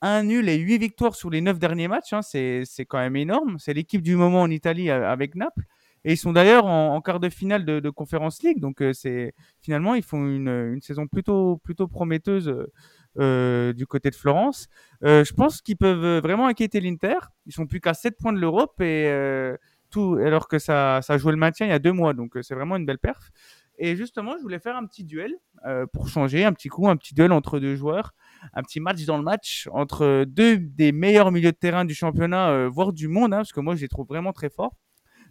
Un 0.00 0.22
nul 0.22 0.48
et 0.48 0.56
huit 0.56 0.78
victoires 0.78 1.16
sur 1.16 1.28
les 1.28 1.40
neuf 1.40 1.58
derniers 1.58 1.88
matchs. 1.88 2.12
hein. 2.12 2.22
C'est 2.22 2.62
c'est 2.64 2.84
quand 2.84 2.98
même 2.98 3.16
énorme. 3.16 3.56
C'est 3.58 3.74
l'équipe 3.74 4.00
du 4.00 4.14
moment 4.14 4.42
en 4.42 4.50
Italie 4.50 4.90
euh, 4.90 5.10
avec 5.10 5.34
Naples. 5.34 5.64
Et 6.08 6.12
ils 6.12 6.16
sont 6.16 6.32
d'ailleurs 6.32 6.64
en, 6.64 6.98
quart 7.02 7.20
de 7.20 7.28
finale 7.28 7.66
de, 7.66 7.90
Conference 7.90 8.42
League. 8.42 8.60
Donc, 8.60 8.80
euh, 8.80 8.94
c'est 8.94 9.34
finalement, 9.60 9.94
ils 9.94 10.02
font 10.02 10.26
une, 10.26 10.80
saison 10.80 11.06
plutôt, 11.06 11.58
plutôt 11.58 11.86
prometteuse 11.86 12.48
euh, 12.48 12.72
euh, 13.18 13.72
du 13.74 13.86
côté 13.86 14.08
de 14.08 14.14
Florence. 14.14 14.68
Je 15.02 15.30
pense 15.34 15.60
qu'ils 15.60 15.76
peuvent 15.76 16.22
vraiment 16.22 16.46
inquiéter 16.46 16.80
l'Inter. 16.80 17.18
Ils 17.44 17.52
sont 17.52 17.66
plus 17.66 17.82
qu'à 17.82 17.92
7 17.92 18.16
points 18.16 18.32
de 18.32 18.38
l'Europe 18.38 18.80
et 18.80 19.12
tout, 19.90 20.14
alors 20.14 20.48
que 20.48 20.58
ça, 20.58 21.00
ça 21.02 21.18
jouait 21.18 21.32
le 21.32 21.38
maintien 21.38 21.66
il 21.66 21.70
y 21.70 21.72
a 21.72 21.78
deux 21.78 21.92
mois. 21.92 22.14
Donc, 22.14 22.38
c'est 22.40 22.54
vraiment 22.54 22.76
une 22.76 22.86
belle 22.86 22.98
perf. 22.98 23.28
Et 23.76 23.94
justement, 23.94 24.34
je 24.38 24.42
voulais 24.42 24.60
faire 24.60 24.76
un 24.76 24.86
petit 24.86 25.04
duel 25.04 25.34
pour 25.92 26.08
changer, 26.08 26.42
un 26.46 26.54
petit 26.54 26.70
coup, 26.70 26.88
un 26.88 26.96
petit 26.96 27.12
duel 27.12 27.32
entre 27.32 27.58
deux 27.58 27.76
joueurs, 27.76 28.14
un 28.54 28.62
petit 28.62 28.80
match 28.80 29.04
dans 29.04 29.18
le 29.18 29.24
match 29.24 29.68
entre 29.72 30.24
deux 30.26 30.56
des 30.56 30.90
meilleurs 30.90 31.32
milieux 31.32 31.52
de 31.52 31.56
terrain 31.58 31.84
du 31.84 31.94
championnat, 31.94 32.66
voire 32.68 32.94
du 32.94 33.08
monde, 33.08 33.34
hein, 33.34 33.40
parce 33.40 33.52
que 33.52 33.60
moi, 33.60 33.76
je 33.76 33.82
les 33.82 33.88
trouve 33.88 34.06
vraiment 34.06 34.32
très 34.32 34.48
forts. 34.48 34.72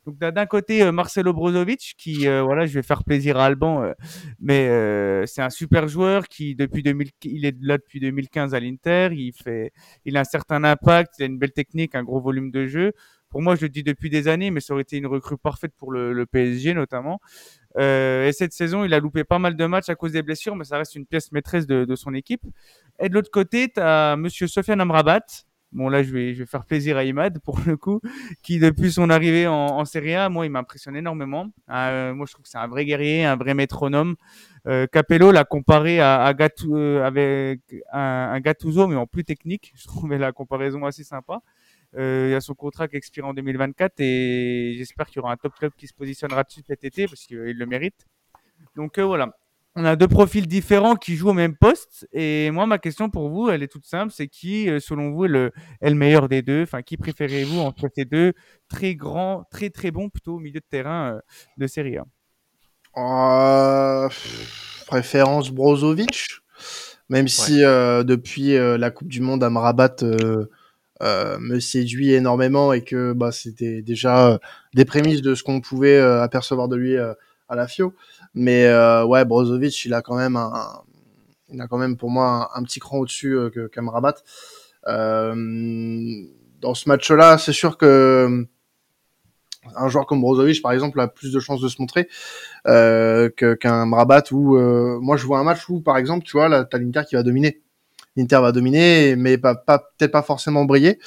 Donc 0.07 0.19
d'un 0.19 0.45
côté 0.45 0.83
euh, 0.83 0.93
Marcelo 0.93 1.33
Brozovic 1.33 1.95
qui 1.97 2.29
euh, 2.29 2.41
voilà 2.41 2.65
je 2.65 2.73
vais 2.73 2.81
faire 2.81 3.03
plaisir 3.03 3.37
à 3.37 3.45
Alban 3.45 3.83
euh, 3.83 3.91
mais 4.39 4.69
euh, 4.69 5.25
c'est 5.25 5.41
un 5.41 5.49
super 5.49 5.89
joueur 5.89 6.29
qui 6.29 6.55
depuis 6.55 6.81
2000 6.81 7.09
il 7.25 7.43
est 7.43 7.57
là 7.59 7.77
depuis 7.77 7.99
2015 7.99 8.55
à 8.55 8.61
l'Inter. 8.61 9.09
Il 9.11 9.33
fait 9.33 9.73
il 10.05 10.15
a 10.15 10.21
un 10.21 10.23
certain 10.23 10.63
impact 10.63 11.15
il 11.19 11.23
a 11.23 11.25
une 11.25 11.37
belle 11.37 11.51
technique 11.51 11.93
un 11.93 12.03
gros 12.03 12.21
volume 12.21 12.51
de 12.51 12.65
jeu. 12.67 12.93
Pour 13.29 13.41
moi 13.41 13.57
je 13.57 13.63
le 13.63 13.69
dis 13.69 13.83
depuis 13.83 14.09
des 14.09 14.29
années 14.29 14.49
mais 14.49 14.61
ça 14.61 14.71
aurait 14.71 14.83
été 14.83 14.95
une 14.95 15.07
recrue 15.07 15.37
parfaite 15.37 15.73
pour 15.75 15.91
le, 15.91 16.13
le 16.13 16.25
PSG 16.25 16.73
notamment. 16.73 17.19
Euh, 17.77 18.29
et 18.29 18.31
cette 18.31 18.53
saison 18.53 18.85
il 18.85 18.93
a 18.93 19.01
loupé 19.01 19.25
pas 19.25 19.39
mal 19.39 19.57
de 19.57 19.65
matchs 19.65 19.89
à 19.89 19.95
cause 19.95 20.13
des 20.13 20.21
blessures 20.23 20.55
mais 20.55 20.63
ça 20.63 20.77
reste 20.77 20.95
une 20.95 21.05
pièce 21.05 21.33
maîtresse 21.33 21.67
de, 21.67 21.83
de 21.83 21.95
son 21.97 22.13
équipe. 22.13 22.43
Et 23.01 23.09
de 23.09 23.13
l'autre 23.13 23.29
côté 23.29 23.67
tu 23.67 23.81
as 23.81 24.15
monsieur 24.15 24.47
Sofiane 24.47 24.79
Amrabat 24.79 25.46
Bon 25.73 25.89
là 25.89 26.01
je 26.01 26.11
vais 26.13 26.33
je 26.33 26.39
vais 26.39 26.45
faire 26.45 26.65
plaisir 26.65 26.95
à 26.97 27.03
Imad 27.03 27.39
pour 27.39 27.59
le 27.65 27.75
coup 27.75 27.99
qui 28.41 28.57
depuis 28.57 28.91
son 28.91 29.09
arrivée 29.09 29.47
en, 29.47 29.53
en 29.53 29.85
Serie 29.85 30.15
A, 30.15 30.29
moi 30.29 30.45
il 30.45 30.49
m'impressionne 30.49 30.95
énormément. 30.95 31.49
Euh, 31.69 32.13
moi 32.13 32.25
je 32.25 32.31
trouve 32.33 32.43
que 32.43 32.49
c'est 32.49 32.57
un 32.57 32.67
vrai 32.67 32.85
guerrier, 32.85 33.25
un 33.25 33.35
vrai 33.35 33.53
métronome. 33.53 34.15
Euh, 34.65 34.87
Capello 34.87 35.31
l'a 35.31 35.43
comparé 35.43 35.99
à, 35.99 36.25
à 36.25 36.33
euh, 36.69 37.03
avec 37.03 37.61
un, 37.91 37.99
un 38.33 38.39
Gattuso 38.39 38.87
mais 38.87 38.95
en 38.95 39.07
plus 39.07 39.23
technique. 39.25 39.73
Je 39.75 39.85
trouvais 39.87 40.17
la 40.17 40.31
comparaison 40.31 40.85
assez 40.85 41.03
sympa. 41.03 41.41
Euh, 41.95 42.27
il 42.29 42.31
y 42.31 42.35
a 42.35 42.41
son 42.41 42.53
contrat 42.53 42.87
qui 42.87 42.95
expire 42.97 43.25
en 43.25 43.33
2024 43.33 43.99
et 43.99 44.75
j'espère 44.77 45.07
qu'il 45.07 45.17
y 45.17 45.19
aura 45.19 45.31
un 45.31 45.37
top 45.37 45.53
club 45.57 45.71
qui 45.77 45.87
se 45.87 45.93
positionnera 45.93 46.43
dessus 46.43 46.61
cet 46.67 46.83
été 46.83 47.07
parce 47.07 47.25
qu'il 47.25 47.37
le 47.37 47.65
mérite. 47.65 48.05
Donc 48.75 48.97
euh, 48.97 49.05
voilà. 49.05 49.35
On 49.79 49.85
a 49.85 49.95
deux 49.95 50.07
profils 50.07 50.47
différents 50.47 50.95
qui 50.95 51.15
jouent 51.15 51.29
au 51.29 51.33
même 51.33 51.55
poste. 51.55 52.07
Et 52.11 52.49
moi, 52.49 52.65
ma 52.65 52.79
question 52.79 53.11
pour 53.11 53.29
vous, 53.29 53.49
elle 53.49 53.61
est 53.61 53.67
toute 53.67 53.85
simple. 53.85 54.11
C'est 54.11 54.27
qui, 54.27 54.67
euh, 54.69 54.79
selon 54.79 55.11
vous, 55.11 55.25
est 55.25 55.29
le, 55.29 55.51
est 55.81 55.89
le 55.91 55.95
meilleur 55.95 56.27
des 56.27 56.41
deux? 56.41 56.63
Enfin, 56.63 56.81
qui 56.81 56.97
préférez-vous 56.97 57.59
entre 57.59 57.87
ces 57.95 58.03
deux 58.03 58.33
très 58.69 58.95
grands, 58.95 59.43
très 59.51 59.69
très 59.69 59.91
bons 59.91 60.09
plutôt 60.09 60.37
au 60.37 60.39
milieu 60.39 60.59
de 60.59 60.65
terrain 60.67 61.13
euh, 61.13 61.19
de 61.57 61.67
Serie 61.67 61.97
A? 61.97 62.05
Euh, 62.97 64.09
Préférence 64.87 65.51
Brozovic. 65.51 66.25
Même 67.09 67.27
si 67.27 67.63
euh, 67.63 68.03
depuis 68.03 68.53
la 68.57 68.89
Coupe 68.89 69.09
du 69.09 69.21
Monde, 69.21 69.43
Amrabat 69.43 69.95
me 71.01 71.59
séduit 71.59 72.13
énormément 72.13 72.73
et 72.73 72.83
que 72.83 73.13
bah, 73.13 73.31
c'était 73.31 73.83
déjà 73.83 74.39
des 74.73 74.85
prémices 74.85 75.21
de 75.21 75.35
ce 75.35 75.43
qu'on 75.43 75.61
pouvait 75.61 75.99
apercevoir 75.99 76.67
de 76.67 76.75
lui 76.75 76.97
à 77.49 77.55
la 77.55 77.67
FIO. 77.67 77.93
Mais 78.33 78.65
euh, 78.65 79.05
ouais, 79.05 79.25
Brozovic, 79.25 79.85
il 79.85 79.93
a 79.93 80.01
quand 80.01 80.15
même 80.15 80.35
un, 80.35 80.83
il 81.49 81.61
a 81.61 81.67
quand 81.67 81.77
même 81.77 81.97
pour 81.97 82.09
moi 82.09 82.51
un, 82.55 82.63
petit 82.63 82.79
cran 82.79 82.97
au-dessus 82.97 83.33
euh, 83.33 83.49
que 83.49 83.67
Kamrabat. 83.67 84.15
Euh, 84.87 86.23
dans 86.61 86.73
ce 86.73 86.89
match-là, 86.89 87.37
c'est 87.37 87.53
sûr 87.53 87.77
que 87.77 88.47
un 89.75 89.89
joueur 89.89 90.05
comme 90.05 90.21
Brozovic, 90.21 90.61
par 90.61 90.71
exemple, 90.71 90.99
a 90.99 91.07
plus 91.07 91.31
de 91.31 91.39
chances 91.39 91.61
de 91.61 91.67
se 91.67 91.81
montrer 91.81 92.07
euh, 92.67 93.29
qu'un 93.29 93.85
Mrabat. 93.85 94.23
Où 94.31 94.55
euh, 94.55 94.99
moi, 95.01 95.17
je 95.17 95.25
vois 95.25 95.39
un 95.39 95.43
match 95.43 95.67
où, 95.69 95.81
par 95.81 95.97
exemple, 95.97 96.25
tu 96.25 96.33
vois, 96.33 96.49
là, 96.49 96.63
t'as 96.63 96.77
l'Inter 96.77 97.01
qui 97.07 97.15
va 97.15 97.23
dominer. 97.23 97.61
L'Inter 98.15 98.39
va 98.41 98.51
dominer, 98.51 99.15
mais 99.15 99.37
pas, 99.37 99.55
pas 99.55 99.79
peut-être 99.97 100.11
pas 100.11 100.23
forcément 100.23 100.65
briller. 100.65 100.99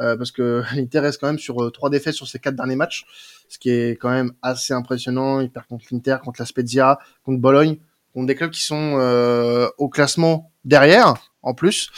Euh, 0.00 0.16
parce 0.16 0.32
que 0.32 0.62
l'Inter 0.74 1.00
reste 1.00 1.20
quand 1.20 1.28
même 1.28 1.38
sur 1.38 1.62
euh, 1.62 1.70
trois 1.70 1.90
défaites 1.90 2.14
sur 2.14 2.26
ses 2.26 2.38
quatre 2.38 2.56
derniers 2.56 2.76
matchs, 2.76 3.04
ce 3.48 3.58
qui 3.58 3.70
est 3.70 3.96
quand 3.96 4.10
même 4.10 4.32
assez 4.42 4.72
impressionnant. 4.72 5.40
Il 5.40 5.50
perd 5.50 5.66
contre 5.66 5.86
l'Inter, 5.90 6.16
contre 6.24 6.40
la 6.40 6.46
Spezia, 6.46 6.98
contre 7.24 7.40
Bologne, 7.40 7.76
contre 8.12 8.26
des 8.26 8.34
clubs 8.34 8.50
qui 8.50 8.62
sont 8.62 8.96
euh, 8.98 9.68
au 9.78 9.88
classement 9.88 10.50
derrière, 10.64 11.14
en 11.42 11.54
plus. 11.54 11.90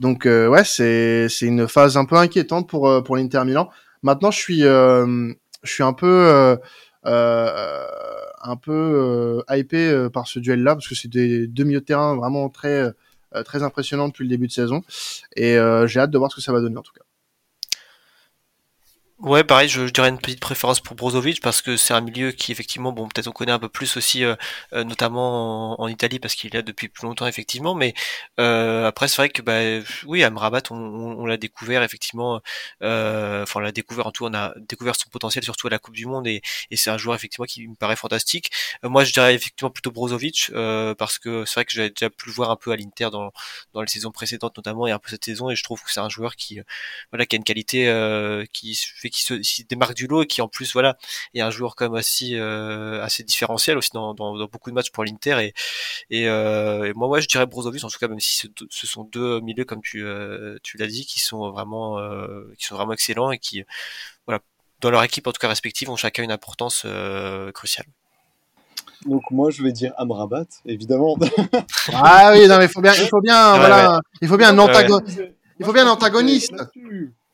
Donc 0.00 0.24
ouais, 0.24 0.64
c'est 0.64 1.28
c'est 1.28 1.46
une 1.46 1.68
phase 1.68 1.96
un 1.96 2.04
peu 2.04 2.16
inquiétante 2.16 2.68
pour 2.68 3.04
pour 3.04 3.16
l'Inter 3.16 3.44
Milan. 3.44 3.70
Maintenant, 4.02 4.32
je 4.32 4.38
suis 4.38 4.60
je 4.62 5.34
suis 5.64 5.84
un 5.84 5.92
peu 5.92 6.58
un 7.04 8.56
peu 8.60 9.44
hypé 9.48 10.08
par 10.12 10.26
ce 10.26 10.40
duel-là 10.40 10.74
parce 10.74 10.88
que 10.88 10.96
c'est 10.96 11.08
des 11.08 11.46
deux 11.46 11.62
milieux 11.62 11.80
de 11.80 11.84
terrain 11.84 12.16
vraiment 12.16 12.48
très 12.48 12.92
très 13.44 13.62
impressionnants 13.62 14.08
depuis 14.08 14.24
le 14.24 14.30
début 14.30 14.48
de 14.48 14.52
saison 14.52 14.82
et 15.36 15.56
j'ai 15.86 16.00
hâte 16.00 16.10
de 16.10 16.18
voir 16.18 16.28
ce 16.32 16.36
que 16.36 16.42
ça 16.42 16.52
va 16.52 16.60
donner 16.60 16.76
en 16.76 16.82
tout 16.82 16.92
cas. 16.92 17.03
Ouais, 19.20 19.44
pareil, 19.44 19.68
je, 19.68 19.86
je, 19.86 19.92
dirais 19.92 20.08
une 20.08 20.18
petite 20.18 20.40
préférence 20.40 20.80
pour 20.80 20.96
Brozovic 20.96 21.40
parce 21.40 21.62
que 21.62 21.76
c'est 21.76 21.94
un 21.94 22.00
milieu 22.00 22.32
qui 22.32 22.50
effectivement, 22.50 22.90
bon, 22.92 23.08
peut-être 23.08 23.28
on 23.28 23.32
connaît 23.32 23.52
un 23.52 23.60
peu 23.60 23.68
plus 23.68 23.96
aussi, 23.96 24.24
euh, 24.24 24.34
euh, 24.72 24.82
notamment 24.82 25.80
en, 25.80 25.86
Italie 25.88 26.18
parce 26.18 26.34
qu'il 26.34 26.50
est 26.50 26.58
là 26.58 26.62
depuis 26.62 26.88
plus 26.88 27.06
longtemps 27.06 27.26
effectivement, 27.28 27.74
mais 27.76 27.94
euh, 28.40 28.86
après 28.86 29.06
c'est 29.06 29.16
vrai 29.16 29.28
que 29.28 29.40
bah 29.40 29.60
oui, 30.06 30.24
Amrabat, 30.24 30.62
on, 30.70 30.74
on, 30.76 31.26
l'a 31.26 31.36
découvert 31.36 31.82
effectivement, 31.84 32.40
euh, 32.82 33.44
enfin 33.44 33.60
on 33.60 33.62
l'a 33.62 33.70
découvert 33.72 34.08
en 34.08 34.10
tout, 34.10 34.24
on 34.26 34.34
a 34.34 34.52
découvert 34.68 34.96
son 34.96 35.08
potentiel 35.10 35.44
surtout 35.44 35.68
à 35.68 35.70
la 35.70 35.78
Coupe 35.78 35.94
du 35.94 36.06
Monde 36.06 36.26
et, 36.26 36.42
et 36.70 36.76
c'est 36.76 36.90
un 36.90 36.98
joueur 36.98 37.14
effectivement 37.14 37.46
qui 37.46 37.68
me 37.68 37.76
paraît 37.76 37.96
fantastique. 37.96 38.50
moi, 38.82 39.04
je 39.04 39.12
dirais 39.12 39.34
effectivement 39.34 39.70
plutôt 39.70 39.92
Brozovic 39.92 40.50
parce 40.98 41.18
que 41.20 41.44
c'est 41.44 41.54
vrai 41.54 41.64
que 41.64 41.72
j'avais 41.72 41.90
déjà 41.90 42.10
pu 42.10 42.28
le 42.28 42.32
voir 42.34 42.50
un 42.50 42.56
peu 42.56 42.72
à 42.72 42.76
l'Inter 42.76 43.10
dans 43.12 43.32
dans 43.74 43.80
les 43.80 43.88
saisons 43.88 44.10
précédentes 44.10 44.56
notamment 44.56 44.86
et 44.88 44.92
un 44.92 44.98
peu 44.98 45.10
cette 45.10 45.24
saison 45.24 45.50
et 45.50 45.56
je 45.56 45.62
trouve 45.62 45.82
que 45.82 45.92
c'est 45.92 46.00
un 46.00 46.08
joueur 46.08 46.34
qui 46.36 46.60
voilà 47.12 47.26
qui 47.26 47.36
a 47.36 47.38
une 47.38 47.44
qualité 47.44 47.84
qui 48.52 48.74
fait 48.74 49.13
qui 49.14 49.22
se 49.44 49.62
démarque 49.68 49.94
du 49.94 50.06
lot 50.06 50.22
et 50.22 50.26
qui 50.26 50.42
en 50.42 50.48
plus 50.48 50.72
voilà 50.72 50.96
est 51.34 51.40
un 51.40 51.50
joueur 51.50 51.76
comme 51.76 51.94
assez 51.94 52.34
euh, 52.34 53.02
assez 53.02 53.22
différentiel 53.22 53.78
aussi 53.78 53.90
dans, 53.92 54.14
dans, 54.14 54.36
dans, 54.36 54.46
beaucoup 54.46 54.70
de 54.70 54.74
matchs 54.74 54.90
pour 54.90 55.04
l'Inter 55.04 55.38
et 55.40 55.54
et, 56.10 56.28
euh, 56.28 56.84
et, 56.84 56.92
moi 56.94 57.08
ouais 57.08 57.20
je 57.20 57.28
dirais 57.28 57.46
Brozovic 57.46 57.84
en 57.84 57.88
tout 57.88 57.98
cas 57.98 58.08
même 58.08 58.20
si 58.20 58.36
ce, 58.36 58.46
ce 58.70 58.86
sont 58.86 59.04
deux 59.04 59.40
milieux 59.40 59.64
comme 59.64 59.82
tu 59.82 60.04
euh, 60.04 60.58
tu 60.62 60.76
l'as 60.76 60.86
dit 60.86 61.06
qui 61.06 61.20
sont 61.20 61.50
vraiment 61.50 61.98
euh, 61.98 62.52
qui 62.58 62.66
sont 62.66 62.74
vraiment 62.76 62.92
excellents 62.92 63.30
et 63.30 63.38
qui 63.38 63.62
voilà 64.26 64.40
dans 64.80 64.90
leur 64.90 65.02
équipe 65.04 65.26
en 65.26 65.32
tout 65.32 65.40
cas 65.40 65.48
respective 65.48 65.90
ont 65.90 65.96
chacun 65.96 66.22
une 66.22 66.32
importance 66.32 66.82
euh, 66.84 67.52
cruciale. 67.52 67.86
Donc 69.06 69.22
moi 69.30 69.50
je 69.50 69.62
vais 69.62 69.72
dire 69.72 69.92
Amrabat 69.96 70.46
évidemment. 70.66 71.16
ah 71.92 72.32
oui 72.32 72.48
non 72.48 72.58
mais 72.58 72.66
il 72.66 72.70
faut 72.70 72.80
bien 72.80 72.94
il 72.94 73.08
faut 73.08 73.20
bien 73.20 73.56
voilà 73.56 74.00
il 74.20 74.28
faut 74.28 74.36
bien 74.36 74.50
un 74.50 74.58
antagoniste 74.58 75.22
il 75.60 75.66
faut 75.66 75.72
bien 75.72 75.86
un 75.86 75.90
antagoniste. 75.90 76.54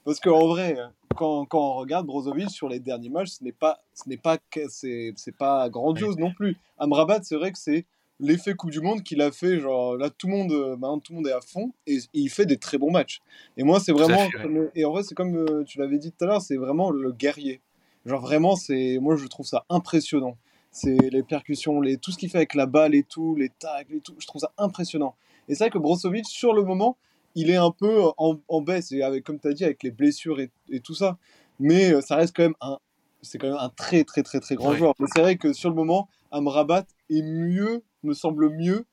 Parce 0.05 0.21
qu'en 0.21 0.49
vrai, 0.49 0.77
quand, 1.17 1.45
quand, 1.47 1.59
on 1.59 1.75
regarde 1.75 2.07
Brozovic 2.07 2.51
sur 2.51 2.69
les 2.69 2.81
derniers 2.81 3.09
matchs, 3.09 3.31
ce 3.31 3.45
n'est 3.45 3.53
pas, 3.53 3.81
ce 3.95 4.09
n'est 4.09 4.17
pas, 4.17 4.39
c'est, 4.69 5.15
pas 5.39 5.69
grandiose 5.69 6.17
non 6.17 6.33
plus. 6.33 6.57
Amrabat, 6.79 7.23
c'est 7.23 7.37
vrai 7.37 7.53
que 7.53 7.59
c'est 7.59 7.85
l'effet 8.21 8.55
Coupe 8.55 8.71
du 8.71 8.81
Monde 8.81 9.03
qu'il 9.03 9.21
a 9.21 9.33
fait. 9.33 9.61
Genre 9.61 9.97
là, 9.97 10.11
tout 10.11 10.29
le 10.29 10.33
monde, 10.33 10.53
maintenant, 10.53 10.99
tout 10.99 11.13
le 11.13 11.17
monde 11.17 11.27
est 11.27 11.33
à 11.33 11.41
fond 11.41 11.73
et, 11.87 11.99
il 12.15 12.31
fait 12.31 12.47
des 12.47 12.59
très 12.59 12.79
bons 12.79 12.91
matchs. 12.91 13.21
Et 13.57 13.65
moi, 13.65 13.81
c'est 13.81 13.93
vraiment, 13.93 14.29
et 14.75 14.85
en 14.85 14.93
vrai, 14.93 15.03
c'est 15.03 15.15
comme 15.15 15.37
euh, 15.37 15.65
tu 15.65 15.79
l'avais 15.79 15.99
dit 15.99 16.13
tout 16.13 16.25
à 16.25 16.29
l'heure, 16.29 16.43
c'est 16.43 16.57
vraiment 16.57 16.91
le 16.91 17.13
guerrier. 17.13 17.61
Genre 18.07 18.21
vraiment, 18.21 18.57
c'est, 18.57 18.99
moi, 19.01 19.17
je 19.17 19.27
trouve 19.27 19.47
ça 19.47 19.65
impressionnant. 19.69 20.37
C'est 20.71 20.97
les 21.11 21.25
percussions, 21.25 21.81
les, 21.81 21.97
tout 21.97 22.13
ce 22.13 22.19
qu'il 22.19 22.31
fait 22.31 22.39
avec 22.39 22.55
la 22.55 22.67
balle 22.67 22.95
et 22.95 23.03
tout, 23.03 23.35
les 23.35 23.49
tags 23.49 23.81
et 23.91 24.01
tout. 24.01 24.15
Je 24.19 24.27
trouve 24.27 24.41
ça 24.41 24.53
impressionnant. 24.57 25.17
Et 25.49 25.55
c'est 25.55 25.65
vrai 25.65 25.71
que 25.71 25.79
Brozovic, 25.79 26.27
sur 26.27 26.55
le 26.55 26.63
moment, 26.63 26.97
il 27.35 27.51
est 27.51 27.57
un 27.57 27.71
peu 27.71 28.03
en, 28.17 28.61
baisse, 28.61 28.93
et 28.93 29.03
avec, 29.03 29.25
comme 29.25 29.39
tu 29.39 29.49
as 29.49 29.53
dit, 29.53 29.65
avec 29.65 29.83
les 29.83 29.91
blessures 29.91 30.41
et, 30.41 30.51
tout 30.81 30.95
ça. 30.95 31.19
Mais 31.59 31.93
euh, 31.93 32.01
ça 32.01 32.17
reste 32.17 32.35
quand 32.35 32.43
même 32.43 32.55
un, 32.61 32.79
c'est 33.23 33.39
quand 33.39 33.49
même 33.49 33.59
un 33.59 33.69
très 33.69 34.05
très 34.05 34.23
très 34.23 34.41
très 34.41 34.55
grand 34.55 34.75
joueur. 34.75 34.95
Mais 34.99 35.07
c'est 35.15 35.21
vrai 35.21 35.37
que 35.37 35.53
sur 35.53 35.69
le 35.69 35.77
moment, 35.77 36.09
Amrabat 36.31 36.87
est 37.11 37.23
mieux, 37.23 37.83
me 38.03 38.15
semble 38.15 38.51
mieux 38.51 38.87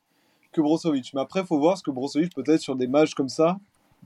que 0.52 0.62
Brozovic. 0.62 1.14
Mais 1.14 1.22
après, 1.22 1.42
il 1.42 1.46
faut 1.46 1.60
voir 1.60 1.78
ce 1.78 1.84
que 1.84 1.92
Brozovic 1.92 2.36
peut-être 2.36 2.62
sur 2.62 2.76
des 2.76 2.88
matchs 2.88 3.14
comme 3.14 3.30
ça 3.30 3.58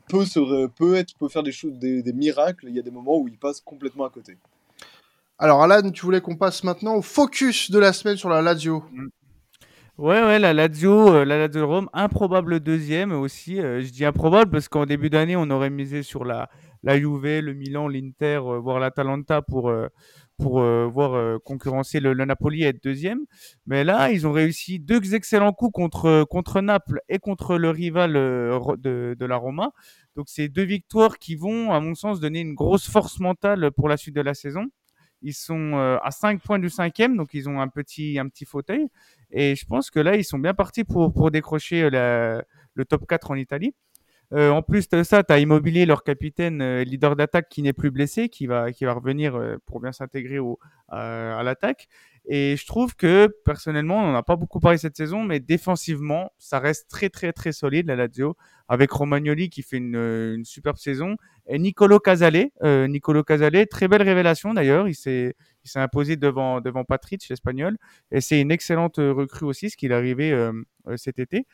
peut 0.08 0.26
se, 0.26 0.68
peut 0.68 0.96
être, 0.96 1.16
peut 1.18 1.30
faire 1.30 1.44
des 1.44 1.52
choses, 1.52 1.74
des, 1.74 2.02
des, 2.04 2.14
miracles. 2.14 2.68
Il 2.70 2.76
y 2.76 2.80
a 2.80 2.82
des 2.82 2.92
moments 2.92 3.18
où 3.18 3.28
il 3.28 3.38
passe 3.38 3.62
complètement 3.62 4.06
à 4.06 4.10
côté. 4.10 4.38
Alors 5.40 5.64
Alan, 5.64 5.90
tu 5.90 6.02
voulais 6.06 6.22
qu'on 6.22 6.36
passe 6.36 6.64
maintenant 6.64 6.96
au 6.96 7.02
focus 7.02 7.72
de 7.72 7.80
la 7.80 7.94
semaine 7.94 8.18
sur 8.18 8.30
la 8.30 8.42
Lazio. 8.42 8.84
Mm. 8.92 9.08
Ouais, 10.02 10.20
ouais, 10.24 10.40
la 10.40 10.52
Lazio, 10.52 11.14
euh, 11.14 11.26
la 11.26 11.38
Lazio 11.38 11.68
Rome, 11.68 11.88
improbable 11.94 12.60
deuxième 12.60 13.12
aussi. 13.12 13.60
Euh, 13.60 13.82
je 13.82 13.92
dis 13.92 14.04
improbable 14.04 14.50
parce 14.50 14.68
qu'en 14.68 14.88
début 14.88 15.12
d'année, 15.12 15.36
on 15.36 15.48
aurait 15.52 15.70
misé 15.70 16.02
sur 16.02 16.26
la, 16.26 16.50
la 16.82 16.98
Juve, 16.98 17.22
le 17.24 17.54
Milan, 17.54 17.88
l'Inter, 17.88 18.42
euh, 18.44 18.58
voire 18.58 18.80
l'Atalanta 18.80 19.44
pour, 19.44 19.72
pour 20.40 20.60
voir 20.90 21.40
concurrencer 21.44 22.00
le, 22.00 22.16
Napoli 22.16 22.64
et 22.64 22.68
être 22.70 22.84
deuxième. 22.84 23.28
Mais 23.68 23.84
là, 23.84 24.10
ils 24.12 24.26
ont 24.26 24.32
réussi 24.32 24.80
deux 24.80 25.14
excellents 25.14 25.54
coups 25.54 25.72
contre, 25.72 26.24
contre 26.28 26.62
Naples 26.62 27.02
et 27.08 27.20
contre 27.20 27.60
le 27.60 27.70
rival 27.70 28.14
de, 28.14 29.16
de 29.20 29.26
la 29.28 29.36
Roma. 29.36 29.72
Donc, 30.16 30.30
c'est 30.30 30.50
deux 30.50 30.64
victoires 30.64 31.20
qui 31.20 31.36
vont, 31.36 31.72
à 31.72 31.80
mon 31.80 31.94
sens, 31.94 32.20
donner 32.20 32.40
une 32.40 32.56
grosse 32.56 32.90
force 32.90 33.20
mentale 33.20 33.70
pour 33.76 33.88
la 33.88 33.98
suite 33.98 34.16
de 34.16 34.22
la 34.22 34.34
saison. 34.34 34.66
Ils 35.22 35.34
sont 35.34 35.74
à 36.02 36.12
5 36.12 36.42
points 36.42 36.60
du 36.60 36.70
cinquième, 36.70 37.16
donc 37.18 37.34
ils 37.34 37.48
ont 37.48 37.60
un 37.62 37.68
petit, 37.68 38.18
un 38.20 38.28
petit 38.28 38.46
fauteuil. 38.46 38.88
Et 39.32 39.56
je 39.56 39.66
pense 39.66 39.90
que 39.90 40.00
là, 40.00 40.16
ils 40.16 40.24
sont 40.24 40.40
bien 40.40 40.54
partis 40.54 40.84
pour, 40.84 41.14
pour 41.14 41.32
décrocher 41.32 41.90
euh, 41.94 42.42
le 42.74 42.86
top 42.86 43.08
4 43.08 43.32
en 43.32 43.36
Italie. 43.36 43.74
Euh, 44.34 44.50
en 44.50 44.62
plus 44.62 44.88
de 44.88 45.04
ça, 45.04 45.24
tu 45.24 45.34
as 45.34 45.40
Immobilier, 45.40 45.86
leur 45.86 46.04
capitaine, 46.04 46.62
euh, 46.62 46.84
leader 46.84 47.16
d'attaque, 47.16 47.50
qui 47.50 47.62
n'est 47.62 47.74
plus 47.74 47.92
blessé, 47.92 48.30
qui 48.30 48.48
va, 48.48 48.72
qui 48.72 48.86
va 48.86 48.94
revenir 48.94 49.36
euh, 49.36 49.58
pour 49.66 49.82
bien 49.82 49.92
s'intégrer 49.92 50.40
à 50.88 51.42
l'attaque. 51.44 51.88
Et 52.28 52.56
je 52.58 52.66
trouve 52.66 52.96
que, 52.96 53.28
personnellement, 53.46 54.04
on 54.04 54.12
n'a 54.12 54.24
pas 54.24 54.36
beaucoup 54.36 54.60
parlé 54.60 54.78
cette 54.78 54.96
saison, 54.96 55.24
mais 55.24 55.40
défensivement, 55.40 56.32
ça 56.38 56.60
reste 56.60 56.90
très, 56.90 57.10
très, 57.10 57.34
très 57.34 57.52
solide, 57.52 57.88
la 57.88 57.96
Lazio, 57.96 58.38
avec 58.68 58.92
Romagnoli 58.92 59.50
qui 59.50 59.64
fait 59.64 59.78
une, 59.78 59.96
une 59.96 60.46
superbe 60.46 60.78
saison, 60.78 61.18
et 61.48 61.58
Nicolo 61.60 62.00
Casale. 62.00 62.50
Euh, 62.64 62.88
Nicolo 62.88 63.24
Casale, 63.24 63.68
très 63.68 63.88
belle 63.88 64.04
révélation 64.04 64.54
d'ailleurs, 64.54 64.88
il 64.88 64.96
s'est 64.96 65.36
il 65.64 65.70
s'est 65.70 65.80
imposé 65.80 66.16
devant, 66.16 66.60
devant 66.60 66.84
Patrick, 66.84 67.28
l'espagnol, 67.30 67.78
et 68.12 68.20
c'est 68.20 68.42
une 68.42 68.52
excellente 68.52 68.98
recrue 68.98 69.46
aussi, 69.46 69.70
ce 69.70 69.78
qu'il 69.78 69.92
est 69.92 69.96
arrivé 69.96 70.36
cet 70.96 71.20
été. 71.20 71.46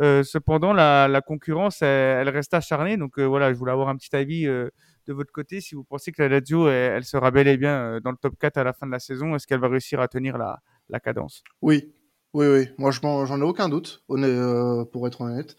Euh, 0.00 0.22
cependant, 0.22 0.72
la, 0.72 1.08
la 1.08 1.20
concurrence, 1.20 1.82
elle, 1.82 2.28
reste 2.28 2.54
acharnée. 2.54 2.96
Donc 2.96 3.18
euh, 3.18 3.24
voilà, 3.24 3.52
je 3.52 3.58
voulais 3.58 3.72
avoir 3.72 3.88
un 3.88 3.96
petit 3.96 4.14
avis 4.14 4.46
euh, 4.46 4.68
de 5.08 5.12
votre 5.12 5.32
côté. 5.32 5.60
Si 5.60 5.74
vous 5.74 5.84
pensez 5.84 6.12
que 6.12 6.22
la 6.22 6.28
Lazio, 6.28 6.68
elle, 6.68 7.04
sera 7.04 7.30
bel 7.30 7.48
et 7.48 7.56
bien 7.56 7.98
dans 8.00 8.10
le 8.10 8.16
top 8.16 8.34
4 8.38 8.58
à 8.58 8.64
la 8.64 8.72
fin 8.72 8.86
de 8.86 8.92
la 8.92 9.00
saison, 9.00 9.34
est-ce 9.34 9.46
qu'elle 9.46 9.60
va 9.60 9.68
réussir 9.68 10.00
à 10.00 10.08
tenir 10.08 10.38
la, 10.38 11.00
cadence? 11.00 11.42
Oui, 11.62 11.92
oui, 12.34 12.46
oui. 12.46 12.68
Moi, 12.78 12.90
j'en 12.92 13.40
ai 13.40 13.44
aucun 13.44 13.68
doute, 13.68 14.04
pour 14.06 15.06
être 15.08 15.20
honnête. 15.20 15.56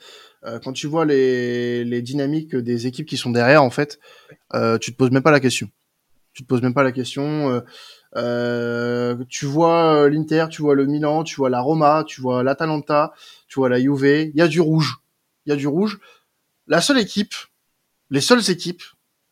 quand 0.63 0.71
tu 0.73 0.87
vois 0.87 1.05
les, 1.05 2.01
dynamiques 2.01 2.55
des 2.55 2.87
équipes 2.87 3.07
qui 3.07 3.17
sont 3.17 3.31
derrière, 3.31 3.63
en 3.63 3.71
fait, 3.71 3.99
tu 4.79 4.93
te 4.93 4.95
poses 4.95 5.11
même 5.11 5.23
pas 5.23 5.31
la 5.31 5.41
question. 5.41 5.69
Tu 6.33 6.43
te 6.43 6.47
poses 6.47 6.61
même 6.61 6.75
pas 6.75 6.83
la 6.83 6.91
question. 6.91 7.61
Euh, 8.15 9.15
tu 9.29 9.45
vois 9.45 9.95
euh, 9.95 10.09
l'Inter, 10.09 10.47
tu 10.49 10.61
vois 10.61 10.75
le 10.75 10.85
Milan, 10.85 11.23
tu 11.23 11.35
vois 11.35 11.49
la 11.49 11.61
Roma, 11.61 12.03
tu 12.07 12.21
vois 12.21 12.43
l'Atalanta, 12.43 13.13
tu 13.47 13.59
vois 13.59 13.69
la 13.69 13.79
Juve. 13.79 14.29
Il 14.33 14.35
y 14.35 14.41
a 14.41 14.47
du 14.47 14.61
rouge. 14.61 14.97
Il 15.45 15.49
y 15.49 15.53
a 15.53 15.55
du 15.55 15.67
rouge. 15.67 15.99
La 16.67 16.81
seule 16.81 16.99
équipe, 16.99 17.33
les 18.09 18.21
seules 18.21 18.49
équipes, 18.49 18.83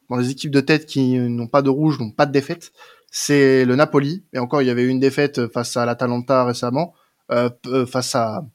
dans 0.10 0.17
les 0.17 0.30
équipes 0.30 0.52
de 0.52 0.62
tête 0.62 0.86
qui 0.86 1.17
n'ont 1.20 1.48
pas 1.48 1.62
de 1.62 1.70
rouge, 1.70 2.00
n'ont 2.00 2.12
pas 2.12 2.26
de 2.26 2.32
défaite, 2.32 2.72
c'est 3.12 3.65
le 3.65 3.76
Napoli. 3.76 4.24
Et 4.34 4.39
encore, 4.39 4.62
il 4.62 4.67
y 4.67 4.72
avait 4.72 4.86
une 4.86 5.00
défaite 5.00 5.52
face 5.52 5.78
à 5.78 5.86
l'Atalanta 5.86 6.46
récemment. 6.46 6.93
face 7.30 8.15
à 8.15 8.46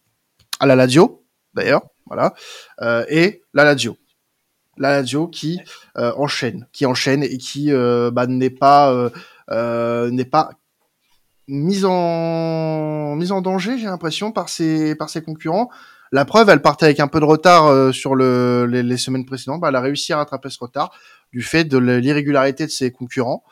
à 0.61 0.67
la 0.67 0.77
Lazio 0.77 1.25
d'ailleurs, 1.55 1.83
voilà, 2.07 2.35
et 3.09 3.43
la 3.53 3.65
Lazio 3.65 3.97
la 4.77 4.91
Lazio 4.97 5.29
qui 5.29 5.61
euh, 5.99 6.13
enchaîne, 6.17 6.67
qui 6.73 6.87
enchaîne 6.87 7.23
et 7.23 7.39
qui 7.39 7.73
euh, 7.73 8.11
bah, 8.11 8.27
n'est 8.27 8.51
pas 8.51 8.93
euh, 9.51 10.11
n'est 10.11 10.25
pas 10.25 10.51
mise 11.49 11.85
en 11.85 13.15
mise 13.17 13.33
en 13.33 13.41
danger, 13.41 13.79
j'ai 13.79 13.87
l'impression 13.87 14.33
par 14.33 14.49
ses 14.49 14.95
par 14.95 15.11
ses 15.11 15.23
concurrents. 15.23 15.71
La 16.15 16.27
preuve, 16.27 16.51
elle 16.51 16.61
partait 16.61 16.85
avec 16.85 17.01
un 17.01 17.09
peu 17.09 17.21
de 17.21 17.25
retard 17.25 17.95
sur 17.95 18.15
le, 18.15 18.67
les, 18.67 18.97
semaines 18.99 19.25
précédentes. 19.25 19.63
Bah, 19.63 19.71
elle 19.71 19.77
a 19.77 19.81
réussi 19.81 20.13
à 20.13 20.19
rattraper 20.19 20.51
ce 20.51 20.59
retard 20.61 20.93
du 21.33 21.43
fait 21.43 21.65
de 21.65 21.79
l'irrégularité 21.79 22.67
de 22.67 22.71
ses 22.71 22.91
concurrents. 22.91 23.45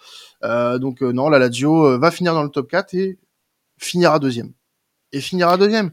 donc 0.42 1.00
non, 1.00 1.28
la 1.28 1.38
Lazio 1.38 1.98
va 1.98 2.10
finir 2.10 2.34
dans 2.34 2.42
le 2.42 2.50
top 2.50 2.70
4 2.70 2.94
et 2.94 3.18
finira 3.78 4.18
deuxième. 4.18 4.52
Et 5.12 5.20
finira 5.20 5.56
deuxième. 5.56 5.92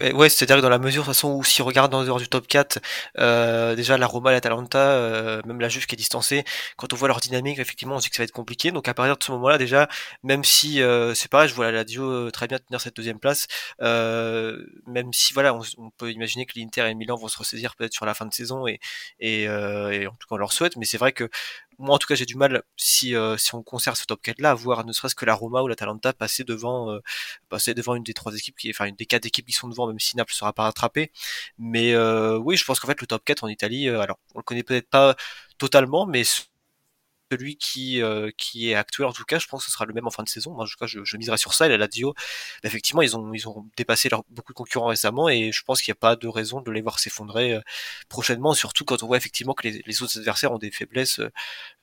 Ouais, 0.00 0.28
c'est-à-dire 0.28 0.56
que 0.56 0.60
dans 0.60 0.68
la 0.68 0.78
mesure, 0.78 1.02
de 1.02 1.06
toute 1.06 1.14
façon, 1.14 1.34
où 1.34 1.44
si 1.44 1.62
on 1.62 1.64
regarde 1.66 1.94
en 1.94 2.02
dehors 2.02 2.18
du 2.18 2.26
top 2.26 2.48
4, 2.48 2.80
euh, 3.18 3.76
déjà 3.76 3.96
la 3.96 4.06
Roma, 4.06 4.32
l'Atalanta, 4.32 4.78
euh, 4.78 5.40
même 5.46 5.60
la 5.60 5.68
Juve 5.68 5.86
qui 5.86 5.94
est 5.94 5.96
distancée, 5.96 6.42
quand 6.76 6.92
on 6.92 6.96
voit 6.96 7.06
leur 7.06 7.20
dynamique, 7.20 7.60
effectivement, 7.60 7.94
on 7.94 8.00
sait 8.00 8.08
que 8.10 8.16
ça 8.16 8.22
va 8.22 8.24
être 8.24 8.32
compliqué. 8.32 8.72
Donc 8.72 8.88
à 8.88 8.94
partir 8.94 9.16
de 9.16 9.22
ce 9.22 9.30
moment-là, 9.32 9.56
déjà, 9.56 9.88
même 10.24 10.42
si 10.42 10.82
euh, 10.82 11.14
c'est 11.14 11.30
pareil, 11.30 11.48
je 11.48 11.54
vois 11.54 11.66
la 11.66 11.72
Lazio 11.72 12.02
euh, 12.04 12.30
très 12.32 12.48
bien 12.48 12.58
tenir 12.58 12.80
cette 12.80 12.96
deuxième 12.96 13.20
place, 13.20 13.46
euh, 13.82 14.66
même 14.86 15.12
si 15.12 15.32
voilà, 15.32 15.54
on, 15.54 15.90
peut 15.96 16.10
imaginer 16.10 16.44
que 16.46 16.58
l'Inter 16.58 16.88
et 16.88 16.94
Milan 16.94 17.16
vont 17.16 17.28
se 17.28 17.38
ressaisir 17.38 17.76
peut-être 17.76 17.92
sur 17.92 18.04
la 18.04 18.14
fin 18.14 18.26
de 18.26 18.34
saison 18.34 18.66
et, 18.66 18.80
et, 19.20 19.42
et 19.44 20.06
en 20.08 20.12
tout 20.12 20.26
cas 20.28 20.34
on 20.34 20.36
leur 20.36 20.52
souhaite, 20.52 20.76
mais 20.76 20.86
c'est 20.86 20.98
vrai 20.98 21.12
que 21.12 21.28
moi 21.78 21.94
en 21.94 21.98
tout 21.98 22.06
cas 22.06 22.14
j'ai 22.14 22.26
du 22.26 22.36
mal 22.36 22.62
si 22.76 23.14
euh, 23.14 23.36
si 23.36 23.54
on 23.54 23.62
conserve 23.62 23.96
ce 23.96 24.04
top 24.04 24.20
4 24.22 24.40
là 24.40 24.50
à 24.50 24.54
voir 24.54 24.84
ne 24.84 24.92
serait-ce 24.92 25.14
que 25.14 25.24
la 25.24 25.34
Roma 25.34 25.62
ou 25.62 25.68
la 25.68 25.76
Talenta 25.76 26.12
passer 26.12 26.44
devant 26.44 26.90
euh, 26.92 27.00
passer 27.48 27.74
devant 27.74 27.94
une 27.94 28.02
des 28.02 28.14
trois 28.14 28.34
équipes 28.36 28.56
qui 28.56 28.70
enfin 28.70 28.86
une 28.86 28.96
des 28.96 29.06
quatre 29.06 29.26
équipes 29.26 29.46
qui 29.46 29.52
sont 29.52 29.68
devant 29.68 29.86
même 29.86 30.00
si 30.00 30.16
Naples 30.16 30.32
sera 30.34 30.52
pas 30.52 30.64
rattrapé. 30.64 31.12
Mais 31.58 31.94
euh, 31.94 32.38
oui 32.38 32.56
je 32.56 32.64
pense 32.64 32.80
qu'en 32.80 32.88
fait 32.88 33.00
le 33.00 33.06
top 33.06 33.24
4 33.24 33.44
en 33.44 33.48
Italie 33.48 33.88
alors 33.88 34.18
on 34.34 34.38
le 34.40 34.44
connaît 34.44 34.62
peut-être 34.62 34.88
pas 34.90 35.16
totalement 35.58 36.06
mais 36.06 36.24
celui 37.34 37.56
qui 37.56 38.02
euh, 38.02 38.30
qui 38.36 38.70
est 38.70 38.74
actuel 38.74 39.06
en 39.06 39.12
tout 39.12 39.24
cas 39.24 39.38
je 39.38 39.46
pense 39.46 39.64
que 39.64 39.66
ce 39.66 39.72
sera 39.72 39.84
le 39.86 39.92
même 39.92 40.06
en 40.06 40.10
fin 40.10 40.22
de 40.22 40.28
saison 40.28 40.56
en 40.58 40.64
tout 40.64 40.76
cas 40.78 40.86
je, 40.86 41.16
miserai 41.16 41.36
sur 41.36 41.52
ça 41.54 41.66
et 41.66 41.68
la 41.68 41.76
Lazio 41.76 42.12
bah, 42.14 42.68
effectivement 42.68 43.02
ils 43.02 43.16
ont 43.16 43.66
dépassé 43.76 44.08
beaucoup 44.30 44.52
de 44.52 44.56
concurrents 44.56 44.86
récemment 44.86 45.28
et 45.28 45.50
je 45.52 45.62
pense 45.64 45.82
qu'il 45.82 45.90
n'y 45.92 45.96
a 45.96 46.00
pas 46.00 46.16
de 46.16 46.28
raison 46.28 46.60
de 46.60 46.70
les 46.70 46.80
voir 46.80 46.98
s'effondrer 46.98 47.54
euh, 47.54 47.60
prochainement 48.08 48.54
surtout 48.54 48.84
quand 48.84 49.02
on 49.02 49.06
voit 49.06 49.16
effectivement 49.16 49.54
que 49.54 49.68
les, 49.68 50.02
autres 50.02 50.18
adversaires 50.18 50.52
ont 50.52 50.58
des 50.58 50.70
faiblesses 50.70 51.20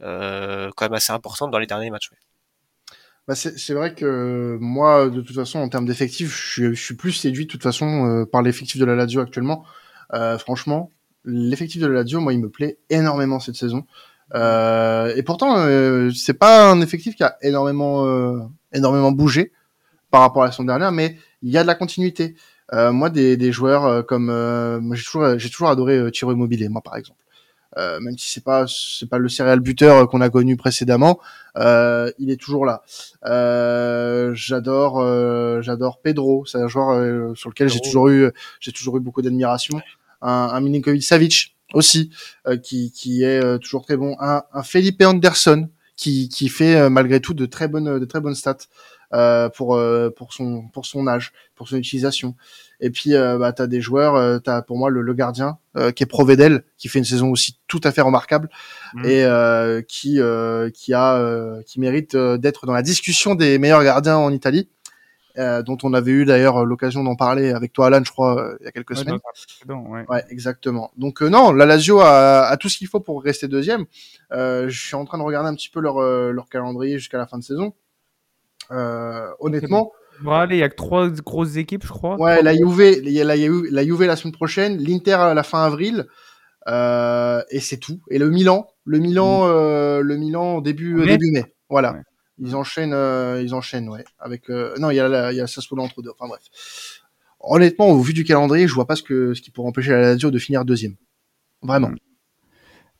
euh, 0.01 0.69
quand 0.75 0.85
même 0.85 0.93
assez 0.93 1.11
importantes 1.11 1.51
dans 1.51 1.59
les 1.59 1.67
derniers 1.67 1.89
matchs 1.89 2.09
Bah 3.27 3.35
c'est 3.35 3.73
vrai 3.73 3.93
que 3.93 4.57
moi, 4.59 5.09
de 5.09 5.21
toute 5.21 5.35
façon, 5.35 5.59
en 5.59 5.69
termes 5.69 5.85
d'effectifs, 5.85 6.33
je, 6.55 6.73
suis 6.73 6.95
plus 6.95 7.13
séduit 7.13 7.45
de 7.45 7.51
toute 7.51 7.63
façon 7.63 8.25
par 8.31 8.41
l'effectif 8.41 8.79
de 8.79 8.85
la 8.85 8.95
Lazio 8.95 9.21
actuellement. 9.21 9.65
Franchement, 10.39 10.91
l'effectif 11.23 11.81
de 11.81 11.87
la 11.87 12.01
Lazio, 12.01 12.19
moi, 12.19 12.33
il 12.33 12.39
me 12.39 12.49
plaît 12.49 12.79
énormément 12.89 13.39
cette 13.39 13.55
saison. 13.55 13.85
Euh, 14.34 15.13
et 15.15 15.24
pourtant, 15.24 15.58
euh, 15.58 16.10
c'est 16.12 16.34
pas 16.34 16.70
un 16.72 16.82
effectif 16.82 17.15
qui 17.15 17.24
a 17.24 17.38
énormément, 17.41 18.06
euh, 18.06 18.39
énormément 18.74 19.12
bougé 19.12 19.52
par 20.10 20.22
rapport 20.22 20.44
à 20.44 20.46
la 20.48 20.52
saison 20.52 20.63
dernière, 20.63 20.91
mais 20.91 21.17
il 21.41 21.52
y 21.52 21.58
a 21.58 21.63
de 21.63 21.67
la 21.67 21.76
continuité. 21.76 22.36
Euh, 22.74 22.91
moi, 22.91 23.10
des, 23.10 23.36
des 23.38 23.52
joueurs 23.52 24.06
comme, 24.06 24.30
j'ai 24.94 25.04
toujours, 25.04 25.38
j'ai 25.38 25.50
toujours 25.50 25.70
adoré 25.70 26.12
Thierry 26.12 26.34
Immobilier, 26.34 26.70
moi 26.70 26.82
par 26.82 26.96
exemple. 26.96 27.20
même 27.78 28.17
si 28.17 28.32
c'est 28.32 28.44
pas, 28.44 28.65
c'est 28.67 29.10
pas 29.10 29.17
le 29.17 29.28
céréal 29.28 29.60
buteur 29.60 30.08
qu'on 30.08 30.22
a 30.22 30.30
connu 30.30 30.56
précédemment, 30.56 31.20
il 31.58 32.30
est 32.30 32.39
toujours 32.39 32.65
là. 32.65 32.84
j'adore, 34.34 35.62
j'adore 35.62 36.00
Pedro, 36.02 36.46
c'est 36.46 36.60
un 36.60 36.67
joueur 36.67 37.36
sur 37.36 37.50
lequel 37.50 37.67
j'ai 37.67 37.82
toujours 37.82 38.08
eu, 38.10 38.32
j'ai 38.62 38.72
toujours 38.72 38.98
eu 38.98 39.02
beaucoup 39.02 39.22
d'admiration. 39.22 39.82
Un, 40.22 40.52
un 40.54 40.62
Milinkovic 40.62 41.04
Savic, 41.04 41.58
aussi, 41.73 42.12
euh, 42.47 42.57
qui, 42.57 42.91
qui 42.91 43.23
est 43.23 43.43
euh, 43.43 43.57
toujours 43.57 43.86
très 43.86 43.97
bon. 43.97 44.15
Un, 44.19 44.43
un 44.53 44.63
Felipe 44.63 45.01
Anderson 45.01 45.69
qui, 45.95 46.29
qui 46.29 46.49
fait 46.49 46.75
euh, 46.75 46.89
malgré 46.89 47.19
tout 47.19 47.34
de 47.34 47.45
très 47.45 47.67
bonnes, 47.67 47.99
de 47.99 48.05
très 48.05 48.21
bonnes 48.21 48.36
stats. 48.36 48.67
Euh, 49.13 49.49
pour 49.49 49.77
pour 50.15 50.31
son 50.31 50.69
pour 50.69 50.86
son 50.86 51.05
âge, 51.05 51.34
pour 51.55 51.67
son 51.67 51.75
utilisation. 51.75 52.38
Et 52.79 52.91
puis 52.91 53.13
euh, 53.13 53.38
bah 53.38 53.51
t'as 53.51 53.67
des 53.67 53.81
joueurs, 53.81 54.15
euh, 54.15 54.39
t'as 54.39 54.62
pour 54.62 54.77
moi 54.77 54.89
le, 54.89 55.01
le 55.01 55.13
gardien 55.13 55.57
qui 55.95 56.03
est 56.03 56.05
Provedel, 56.05 56.63
qui 56.77 56.88
fait 56.88 56.99
une 56.99 57.05
saison 57.05 57.29
aussi 57.29 57.57
tout 57.67 57.81
à 57.84 57.91
fait 57.91 57.99
remarquable 57.99 58.49
mmh. 58.93 59.05
et 59.05 59.84
qui 59.86 60.19
qui 60.73 60.93
a 60.93 61.62
qui 61.65 61.79
mérite 61.81 62.15
d'être 62.15 62.65
dans 62.65 62.73
la 62.73 62.84
discussion 62.84 63.36
des 63.36 63.57
meilleurs 63.57 63.84
gardiens 63.84 64.15
en 64.15 64.31
Italie. 64.31 64.69
Euh, 65.38 65.62
dont 65.63 65.78
on 65.84 65.94
avait 65.94 66.12
eu 66.12 66.26
d'ailleurs 66.26 66.65
l'occasion 66.65 67.04
d'en 67.04 67.15
parler 67.15 67.52
avec 67.52 67.72
toi, 67.74 67.88
Alan, 67.88 68.02
je 68.04 68.12
crois, 68.12 68.41
euh, 68.41 68.58
il 68.60 68.65
y 68.65 68.67
a 68.67 68.72
quelques 68.72 68.98
semaines. 68.98 69.20
ouais. 69.67 70.06
ouais. 70.08 70.24
exactement. 70.30 70.91
Donc 70.98 71.22
euh, 71.22 71.30
non, 71.30 71.52
la 71.52 71.65
Lazio 71.65 72.00
a, 72.02 72.48
a 72.48 72.58
tout 72.58 72.70
ce 72.70 72.78
qu'il 72.78 72.88
faut 72.88 73.00
pour 73.00 73.24
rester 73.24 73.48
deuxième. 73.48 73.86
je 74.32 74.70
suis 74.70 74.96
en 74.96 75.06
train 75.06 75.17
de 75.17 75.24
regarder 75.24 75.50
un 75.50 75.56
petit 75.56 75.70
peu 75.70 75.80
leur, 75.80 76.02
leur 76.02 76.50
calendrier 76.50 76.98
jusqu'à 76.98 77.17
la 77.17 77.28
fin 77.28 77.38
de 77.38 77.44
saison. 77.44 77.74
honnêtement. 78.70 79.91
Bon, 80.22 80.48
il 80.50 80.58
y 80.58 80.63
a 80.63 80.70
que 80.70 80.76
trois 80.76 81.10
grosses 81.10 81.56
équipes, 81.56 81.84
je 81.84 81.89
crois. 81.89 82.15
Ouais, 82.20 82.44
la 82.44 82.54
Juve, 82.54 83.02
la, 83.04 83.36
la 83.36 83.84
Juve 83.84 84.04
la 84.04 84.15
semaine 84.15 84.34
prochaine, 84.34 84.78
l'Inter 84.78 85.13
à 85.13 85.34
la 85.34 85.44
fin 85.44 85.63
avril, 85.63 86.08
et 86.67 87.60
c'est 87.60 87.78
tout. 87.78 88.02
Et 88.10 88.20
le 88.20 88.30
Milan, 88.30 88.67
le 88.86 89.00
Milan, 89.00 89.48
mm. 89.48 90.02
le 90.02 90.17
Milan 90.17 90.62
début 90.62 91.06
début 91.06 91.32
mai. 91.32 91.46
Voilà. 91.70 91.94
Ouais. 91.94 92.02
Ils 92.43 92.56
enchaînent, 92.56 92.93
euh, 92.93 93.41
ils 93.43 93.54
enchaînent, 93.54 93.88
ouais. 93.88 94.04
Avec 94.19 94.49
euh, 94.49 94.75
non, 94.80 94.89
il 94.89 94.95
y 94.95 94.99
a 94.99 95.32
il 95.32 95.38
y 95.38 95.41
a 95.41 95.47
Sassuolo 95.47 95.84
entre 95.84 96.01
deux. 96.01 96.10
Enfin 96.10 96.27
bref. 96.27 96.41
Honnêtement, 97.39 97.89
au 97.89 98.01
vu 98.01 98.13
du 98.13 98.23
calendrier, 98.23 98.67
je 98.67 98.73
vois 98.73 98.88
pas 98.88 98.95
ce 98.95 99.04
que 99.04 99.34
ce 99.34 99.41
qui 99.41 99.51
pourrait 99.51 99.69
empêcher 99.69 99.91
la 99.91 100.01
Lazio 100.01 100.32
de 100.32 100.39
finir 100.39 100.65
deuxième. 100.65 100.95
Vraiment. 101.62 101.89
Hmm. 101.89 101.95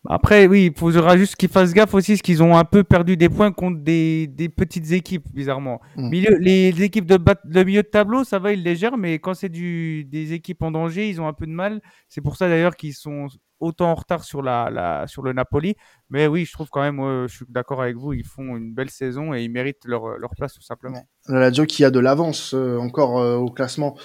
Après, 0.08 0.48
oui, 0.48 0.72
il 0.72 0.80
faudra 0.80 1.16
juste 1.16 1.36
qu'ils 1.36 1.50
fassent 1.50 1.74
gaffe 1.74 1.94
aussi, 1.94 2.14
parce 2.14 2.22
qu'ils 2.24 2.42
ont 2.42 2.58
un 2.58 2.64
peu 2.64 2.84
perdu 2.84 3.18
des 3.18 3.30
points 3.30 3.52
contre 3.52 3.82
des, 3.84 4.26
des 4.26 4.50
petites 4.50 4.92
équipes, 4.92 5.28
bizarrement. 5.32 5.80
Mm. 5.96 6.10
Milieu, 6.10 6.38
les, 6.40 6.82
équipes 6.82 7.06
de, 7.06 7.64
milieu 7.64 7.84
de 7.84 7.88
tableau, 7.88 8.24
ça 8.24 8.40
va, 8.40 8.52
ils 8.52 8.64
les 8.64 8.76
gèrent, 8.76 8.98
mais 8.98 9.20
quand 9.20 9.36
c'est 9.36 9.50
des 9.50 10.34
équipes 10.34 10.64
en 10.64 10.72
danger, 10.72 11.08
ils 11.08 11.22
ont 11.22 11.28
un 11.28 11.34
peu 11.34 11.46
de 11.46 11.52
mal. 11.52 11.82
C'est 12.08 12.22
pour 12.22 12.36
ça 12.36 12.50
d'ailleurs 12.50 12.76
qu'ils 12.76 12.96
sont 12.96 13.28
autant 13.62 13.92
en 13.92 13.96
retard 13.96 14.24
sur, 14.26 14.42
la, 14.42 15.06
sur 15.08 15.22
le 15.22 15.32
Napoli. 15.32 15.76
Mais 16.10 16.28
oui, 16.28 16.44
je 16.44 16.52
trouve 16.52 16.68
quand 16.70 16.82
même, 16.82 17.00
euh, 17.00 17.28
je 17.30 17.38
suis 17.38 17.46
d'accord 17.48 17.82
avec 17.82 17.96
vous, 17.96 18.12
ils 18.12 18.26
font 18.26 18.58
une 18.58 18.74
belle 18.74 18.90
saison 18.90 19.34
et 19.34 19.44
ils 19.44 19.50
méritent 19.50 19.86
leur, 19.86 20.18
leur 20.18 20.32
place 20.32 20.54
tout 20.54 20.62
simplement. 20.62 21.08
La 21.30 21.40
Lazio 21.40 21.66
qui 21.66 21.86
a 21.86 21.92
de 21.92 22.00
l'avance 22.00 22.54
euh, 22.54 22.78
encore 22.78 23.20
euh, 23.20 23.38
au 23.38 23.50
classement 23.50 23.96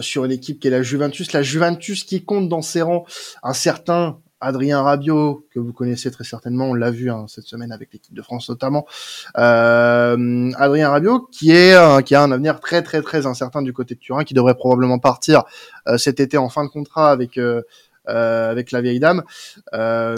sur 0.00 0.26
une 0.26 0.32
équipe 0.32 0.60
qui 0.60 0.68
est 0.68 0.70
la 0.70 0.82
Juventus. 0.82 1.32
La 1.32 1.42
Juventus 1.42 2.04
qui 2.04 2.24
compte 2.24 2.50
dans 2.50 2.60
ses 2.60 2.82
rangs 2.82 3.06
un 3.42 3.54
certain 3.54 4.18
Adrien 4.40 4.82
Rabiot, 4.82 5.46
que 5.54 5.58
vous 5.58 5.72
connaissez 5.72 6.10
très 6.10 6.24
certainement, 6.24 6.66
on 6.66 6.74
l'a 6.74 6.90
vu 6.90 7.10
hein, 7.10 7.24
cette 7.28 7.44
semaine 7.44 7.72
avec 7.72 7.94
l'équipe 7.94 8.12
de 8.12 8.20
France 8.20 8.50
notamment. 8.50 8.84
Adrien 9.34 10.90
Rabiot, 10.90 11.28
qui 11.32 11.52
est 11.52 12.04
qui 12.04 12.14
a 12.14 12.22
un 12.22 12.30
avenir 12.30 12.60
très 12.60 12.82
très 12.82 13.00
très 13.00 13.24
incertain 13.24 13.62
du 13.62 13.72
côté 13.72 13.94
de 13.94 14.00
Turin, 14.00 14.24
qui 14.24 14.34
devrait 14.34 14.54
probablement 14.54 14.98
partir 14.98 15.44
cet 15.96 16.20
été 16.20 16.36
en 16.36 16.50
fin 16.50 16.64
de 16.64 16.68
contrat 16.68 17.10
avec 17.10 17.38
avec 18.06 18.70
la 18.70 18.80
vieille 18.80 19.00
dame. 19.00 19.22
la 19.72 20.16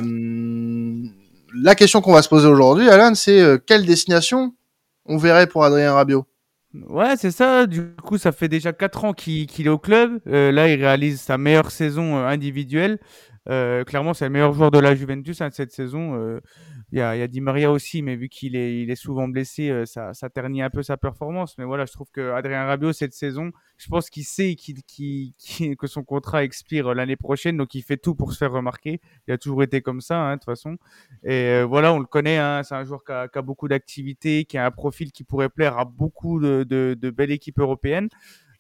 question 1.75 2.01
qu'on 2.01 2.13
va 2.13 2.23
se 2.23 2.29
poser 2.29 2.49
aujourd'hui, 2.49 2.89
Alan, 2.89 3.15
c'est 3.15 3.61
quelle 3.67 3.87
destination 3.87 4.55
on 5.05 5.17
verrait 5.17 5.47
pour 5.47 5.65
Adrien 5.65 5.93
Rabiot? 5.93 6.27
Ouais, 6.89 7.17
c'est 7.17 7.31
ça. 7.31 7.67
Du 7.67 7.95
coup, 8.03 8.19
ça 8.19 8.33
fait 8.33 8.49
déjà 8.49 8.73
4 8.73 9.05
ans 9.05 9.13
qu'il 9.13 9.67
est 9.67 9.69
au 9.69 9.79
club. 9.79 10.21
Euh, 10.27 10.53
là, 10.53 10.69
il 10.69 10.79
réalise 10.79 11.21
sa 11.21 11.39
meilleure 11.39 11.71
saison 11.71 12.17
individuelle. 12.17 12.99
Euh, 13.49 13.85
clairement, 13.85 14.15
c'est 14.15 14.25
le 14.25 14.31
meilleur 14.31 14.53
joueur 14.53 14.71
de 14.71 14.79
la 14.79 14.95
Juventus 14.95 15.41
hein, 15.41 15.51
cette 15.53 15.73
saison. 15.73 16.15
Euh, 16.17 16.41
il 16.93 16.99
y, 16.99 17.03
a, 17.03 17.17
y 17.17 17.29
Di 17.29 17.41
Maria 17.41 17.71
aussi, 17.71 18.03
mais 18.03 18.17
vu 18.17 18.29
qu'il 18.29 18.57
est, 18.57 18.95
souvent 18.95 19.29
blessé, 19.29 19.71
euh, 19.71 19.85
ça, 19.87 20.13
ternit 20.33 20.63
un 20.63 20.71
peu 20.71 20.83
sa 20.83 20.97
performance. 20.97 21.57
Mais 21.59 21.65
voilà, 21.65 21.85
je 21.85 21.93
trouve 21.93 22.11
que 22.13 22.33
Adrien 22.33 22.65
Rabiot 22.65 22.93
cette 22.93 23.13
saison, 23.13 23.51
je 23.77 23.89
pense 23.89 24.11
qu'il 24.11 24.25
sait 24.25 24.57
que 24.57 25.87
son 25.87 26.05
contrat 26.05 26.45
expire 26.45 26.95
l'année 26.95 27.17
prochaine, 27.17 27.57
donc 27.57 27.75
il 27.75 27.83
fait 27.83 27.97
tout 27.97 28.15
pour 28.15 28.33
se 28.33 28.39
faire 28.39 28.53
remarquer. 28.53 29.01
Il 29.27 29.33
a 29.33 29.39
toujours 29.39 29.63
été 29.63 29.81
comme 29.81 30.01
ça, 30.01 30.19
hein, 30.19 30.35
de 30.35 30.41
toute 30.41 30.45
façon. 30.45 30.77
Et 31.25 31.63
voilà, 31.63 31.93
on 31.93 31.99
le 31.99 32.07
connaît. 32.07 32.39
Hein, 32.39 32.63
c'est 32.65 32.75
un 32.75 32.85
joueur 32.85 33.05
qui 33.05 33.13
a, 33.13 33.43
beaucoup 33.43 33.69
d'activités, 33.69 34.45
qui 34.45 34.59
a 34.59 34.67
un 34.67 34.71
profil 34.71 35.13
qui 35.13 35.25
pourrait 35.25 35.49
plaire 35.49 35.79
à 35.79 35.85
beaucoup 35.85 36.41
de 36.41 37.11
belles 37.11 37.33
équipes 37.33 37.59
européennes. 37.59 38.09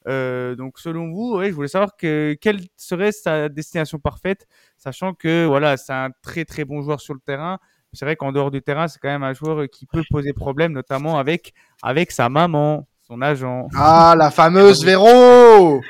Euh, 0.08 0.54
donc 0.54 0.78
selon 0.78 1.10
vous, 1.10 1.36
ouais, 1.36 1.50
je 1.50 1.54
voulais 1.54 1.68
savoir 1.68 1.96
que, 1.96 2.36
quelle 2.40 2.60
serait 2.76 3.12
sa 3.12 3.48
destination 3.48 3.98
parfaite, 3.98 4.46
sachant 4.76 5.14
que 5.14 5.46
voilà, 5.46 5.76
c'est 5.76 5.92
un 5.92 6.10
très 6.22 6.44
très 6.44 6.64
bon 6.64 6.82
joueur 6.82 7.00
sur 7.00 7.14
le 7.14 7.20
terrain. 7.20 7.58
C'est 7.92 8.04
vrai 8.04 8.16
qu'en 8.16 8.30
dehors 8.30 8.50
du 8.50 8.62
terrain, 8.62 8.88
c'est 8.88 8.98
quand 8.98 9.08
même 9.08 9.22
un 9.22 9.32
joueur 9.32 9.68
qui 9.70 9.86
peut 9.86 10.02
poser 10.10 10.32
problème, 10.32 10.72
notamment 10.72 11.18
avec 11.18 11.54
avec 11.82 12.10
sa 12.10 12.28
maman, 12.28 12.86
son 13.06 13.22
agent. 13.22 13.68
Ah, 13.74 14.14
la 14.16 14.30
fameuse 14.30 14.84
Véro 14.84 15.80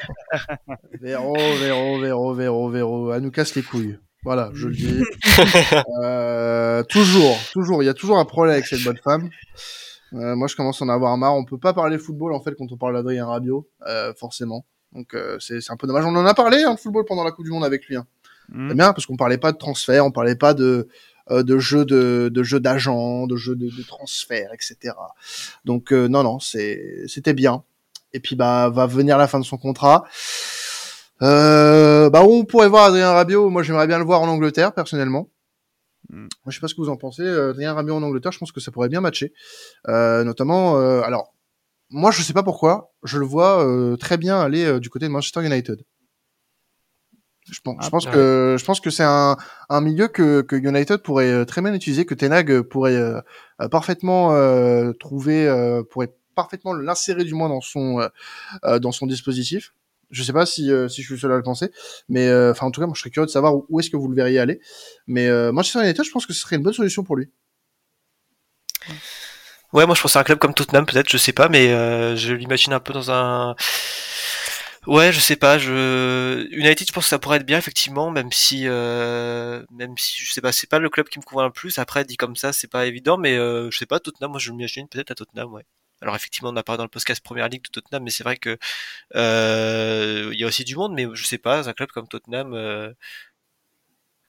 Véro, 1.00 1.34
Véro, 1.34 1.98
Véro, 2.00 2.34
Véro, 2.34 2.70
Véro. 2.70 3.12
Elle 3.12 3.22
nous 3.22 3.30
casse 3.30 3.54
les 3.54 3.62
couilles. 3.62 3.98
Voilà, 4.22 4.50
je 4.54 4.68
le 4.68 4.74
dis. 4.74 5.04
euh, 6.02 6.82
toujours, 6.84 7.36
toujours. 7.52 7.82
Il 7.82 7.86
y 7.86 7.88
a 7.88 7.94
toujours 7.94 8.18
un 8.18 8.24
problème 8.24 8.54
avec 8.54 8.66
cette 8.66 8.82
bonne 8.82 8.98
femme. 9.02 9.30
Euh, 10.14 10.36
moi, 10.36 10.48
je 10.48 10.56
commence 10.56 10.80
à 10.82 10.84
en 10.84 10.88
avoir 10.88 11.16
marre. 11.16 11.34
On 11.34 11.44
peut 11.44 11.58
pas 11.58 11.72
parler 11.72 11.98
football 11.98 12.32
en 12.32 12.40
fait 12.40 12.54
quand 12.56 12.70
on 12.70 12.76
parle 12.76 12.94
d'Adrien 12.94 13.26
Rabiot, 13.26 13.68
euh, 13.86 14.12
forcément. 14.14 14.64
Donc 14.92 15.14
euh, 15.14 15.36
c'est 15.40 15.60
c'est 15.60 15.72
un 15.72 15.76
peu 15.76 15.86
dommage. 15.86 16.04
On 16.04 16.14
en 16.16 16.26
a 16.26 16.34
parlé 16.34 16.62
hein, 16.62 16.74
de 16.74 16.80
football 16.80 17.04
pendant 17.04 17.24
la 17.24 17.32
Coupe 17.32 17.44
du 17.44 17.50
Monde 17.50 17.64
avec 17.64 17.86
lui. 17.86 17.96
Hein. 17.96 18.06
Mm. 18.48 18.68
C'est 18.68 18.74
bien 18.74 18.92
parce 18.92 19.06
qu'on 19.06 19.16
parlait 19.16 19.38
pas 19.38 19.52
de 19.52 19.58
transfert, 19.58 20.04
on 20.06 20.10
parlait 20.10 20.36
pas 20.36 20.54
de 20.54 20.88
euh, 21.30 21.42
de 21.42 21.58
jeux 21.58 21.84
de 21.84 22.30
de 22.32 22.42
jeux 22.42 22.60
d'agents, 22.60 23.26
de 23.26 23.36
jeux 23.36 23.56
de, 23.56 23.66
de 23.66 23.82
transfert, 23.82 24.50
etc. 24.54 24.94
Donc 25.64 25.92
euh, 25.92 26.08
non 26.08 26.22
non, 26.22 26.38
c'est 26.38 27.02
c'était 27.06 27.34
bien. 27.34 27.64
Et 28.12 28.20
puis 28.20 28.36
bah 28.36 28.70
va 28.70 28.86
venir 28.86 29.18
la 29.18 29.26
fin 29.26 29.40
de 29.40 29.44
son 29.44 29.58
contrat. 29.58 30.04
Euh, 31.22 32.10
bah 32.10 32.22
on 32.22 32.44
pourrait 32.44 32.68
voir 32.68 32.84
Adrien 32.84 33.10
Rabiot. 33.10 33.50
Moi 33.50 33.62
j'aimerais 33.62 33.86
bien 33.86 33.98
le 33.98 34.04
voir 34.04 34.22
en 34.22 34.28
Angleterre 34.28 34.72
personnellement. 34.72 35.28
Moi 36.10 36.28
je 36.48 36.52
sais 36.54 36.60
pas 36.60 36.68
ce 36.68 36.74
que 36.74 36.80
vous 36.80 36.88
en 36.88 36.96
pensez. 36.96 37.22
Euh, 37.22 37.50
Adrien 37.50 37.74
Rabiot 37.74 37.94
en 37.94 38.02
Angleterre, 38.02 38.32
je 38.32 38.38
pense 38.38 38.52
que 38.52 38.60
ça 38.60 38.70
pourrait 38.70 38.88
bien 38.88 39.00
matcher. 39.00 39.32
Euh, 39.88 40.24
notamment, 40.24 40.78
euh, 40.78 41.00
alors 41.02 41.34
moi 41.90 42.10
je 42.10 42.22
sais 42.22 42.32
pas 42.32 42.42
pourquoi, 42.42 42.92
je 43.02 43.18
le 43.18 43.26
vois 43.26 43.64
euh, 43.66 43.96
très 43.96 44.16
bien 44.16 44.40
aller 44.40 44.64
euh, 44.64 44.80
du 44.80 44.90
côté 44.90 45.06
de 45.06 45.10
Manchester 45.12 45.44
United. 45.44 45.82
Je 47.50 47.60
pense, 47.60 47.76
je 47.80 47.86
Ah, 47.86 47.90
pense 47.90 48.06
ouais. 48.06 48.12
que 48.12 48.56
je 48.58 48.64
pense 48.64 48.80
que 48.80 48.90
c'est 48.90 49.04
un, 49.04 49.36
un 49.68 49.80
milieu 49.80 50.08
que, 50.08 50.40
que 50.42 50.56
United 50.56 50.98
pourrait 50.98 51.30
euh, 51.30 51.44
très 51.44 51.62
bien 51.62 51.72
utiliser, 51.74 52.04
que 52.04 52.14
Tenag 52.14 52.62
pourrait 52.62 53.00
parfaitement 53.70 54.32
euh, 54.34 54.92
trouver, 54.92 55.46
euh, 55.46 55.82
pourrait 55.84 56.12
parfaitement 56.34 56.74
l'insérer 56.74 57.24
du 57.24 57.34
moins 57.34 57.48
dans 57.48 57.60
son 57.60 58.08
dans 58.64 58.92
son 58.92 59.06
dispositif. 59.06 59.72
Je 60.10 60.22
sais 60.22 60.32
pas 60.32 60.46
si 60.46 60.70
euh, 60.70 60.88
si 60.88 61.02
je 61.02 61.06
suis 61.06 61.14
le 61.14 61.20
seul 61.20 61.32
à 61.32 61.36
le 61.36 61.42
penser, 61.42 61.70
mais 62.08 62.28
euh, 62.28 62.52
enfin 62.52 62.66
en 62.66 62.70
tout 62.70 62.80
cas 62.80 62.86
moi 62.86 62.94
je 62.94 63.00
serais 63.00 63.10
curieux 63.10 63.26
de 63.26 63.30
savoir 63.30 63.54
où, 63.68 63.80
est-ce 63.80 63.90
que 63.90 63.96
vous 63.96 64.08
le 64.08 64.14
verriez 64.14 64.38
aller. 64.38 64.60
Mais 65.06 65.26
euh, 65.26 65.50
Manchester 65.52 65.82
United, 65.82 66.04
je 66.04 66.10
pense 66.10 66.26
que 66.26 66.32
ce 66.32 66.40
serait 66.40 66.56
une 66.56 66.62
bonne 66.62 66.72
solution 66.72 67.02
pour 67.02 67.16
lui. 67.16 67.30
Ouais, 69.72 69.84
moi 69.84 69.96
je 69.96 70.00
pense 70.02 70.14
à 70.14 70.20
un 70.20 70.24
club 70.24 70.38
comme 70.38 70.54
Tottenham 70.54 70.86
peut-être, 70.86 71.10
je 71.10 71.16
sais 71.16 71.32
pas, 71.32 71.48
mais 71.48 71.68
je 72.16 72.32
l'imagine 72.32 72.72
un 72.72 72.80
peu 72.80 72.92
dans 72.92 73.10
un. 73.10 73.56
Ouais, 74.86 75.12
je 75.12 75.18
sais 75.18 75.34
pas. 75.34 75.58
Je 75.58 76.46
United, 76.52 76.86
je 76.86 76.92
pense 76.92 77.04
que 77.04 77.10
ça 77.10 77.18
pourrait 77.18 77.38
être 77.38 77.46
bien 77.46 77.58
effectivement, 77.58 78.10
même 78.12 78.30
si, 78.32 78.64
même 78.66 79.94
si 79.98 80.24
je 80.24 80.32
sais 80.32 80.40
pas, 80.40 80.52
c'est 80.52 80.68
pas 80.68 80.78
le 80.78 80.88
club 80.88 81.08
qui 81.08 81.18
me 81.18 81.24
convainc 81.24 81.48
le 81.48 81.52
plus. 81.52 81.78
Après, 81.78 82.04
dit 82.04 82.16
comme 82.16 82.36
ça, 82.36 82.52
c'est 82.52 82.68
pas 82.70 82.86
évident, 82.86 83.18
mais 83.18 83.34
je 83.36 83.76
sais 83.76 83.86
pas. 83.86 83.98
Tottenham, 84.00 84.30
moi 84.30 84.40
je 84.40 84.50
l'imagine 84.52 84.88
peut-être 84.88 85.10
à 85.10 85.14
Tottenham, 85.16 85.52
ouais. 85.52 85.64
Alors 86.02 86.14
effectivement, 86.16 86.50
on 86.50 86.56
a 86.56 86.62
parlé 86.62 86.78
dans 86.78 86.84
le 86.84 86.90
podcast 86.90 87.22
Première 87.22 87.48
Ligue 87.48 87.64
de 87.64 87.68
Tottenham, 87.70 88.02
mais 88.04 88.10
c'est 88.10 88.22
vrai 88.24 88.36
que 88.36 88.58
euh, 89.16 90.30
il 90.32 90.38
y 90.40 90.44
a 90.44 90.46
aussi 90.46 90.64
du 90.64 90.76
monde, 90.76 90.92
mais 90.94 91.06
je 91.14 91.24
sais 91.24 91.38
pas, 91.38 91.68
un 91.68 91.72
club 91.72 91.90
comme 91.90 92.08
Tottenham. 92.08 92.52
euh, 92.54 92.92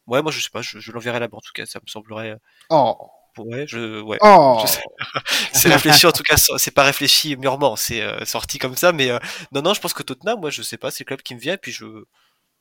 Ouais, 0.08 0.22
moi 0.22 0.32
je 0.32 0.40
sais 0.40 0.50
pas, 0.52 0.62
je, 0.62 0.80
je 0.80 0.92
l'enverrai 0.92 1.20
là-bas 1.20 1.38
en 1.38 1.42
tout 1.42 1.52
cas, 1.54 1.66
ça 1.66 1.80
me 1.84 1.88
semblerait. 1.90 2.32
euh, 2.32 2.38
Oh, 2.70 3.10
Ouais, 3.38 3.68
je, 3.68 4.02
ouais. 4.02 4.18
oh. 4.22 4.64
C'est 5.54 5.70
réfléchi 5.70 6.08
en 6.08 6.12
tout 6.12 6.24
cas, 6.24 6.38
c'est 6.38 6.72
pas 6.72 6.84
réfléchi 6.84 7.36
mûrement, 7.36 7.76
c'est 7.76 8.02
euh, 8.02 8.26
sorti 8.26 8.58
comme 8.58 8.76
ça, 8.76 8.94
mais 8.94 9.12
euh, 9.12 9.20
non, 9.52 9.62
non, 9.62 9.74
je 9.76 9.82
pense 9.82 9.94
que 9.94 10.02
Tottenham, 10.04 10.40
moi 10.40 10.50
je 10.50 10.62
sais 10.64 10.78
pas, 10.78 10.90
c'est 10.92 11.04
le 11.04 11.08
club 11.08 11.22
qui 11.22 11.36
me 11.36 11.40
vient, 11.40 11.54
et 11.54 11.58
puis 11.58 11.72
je. 11.72 11.86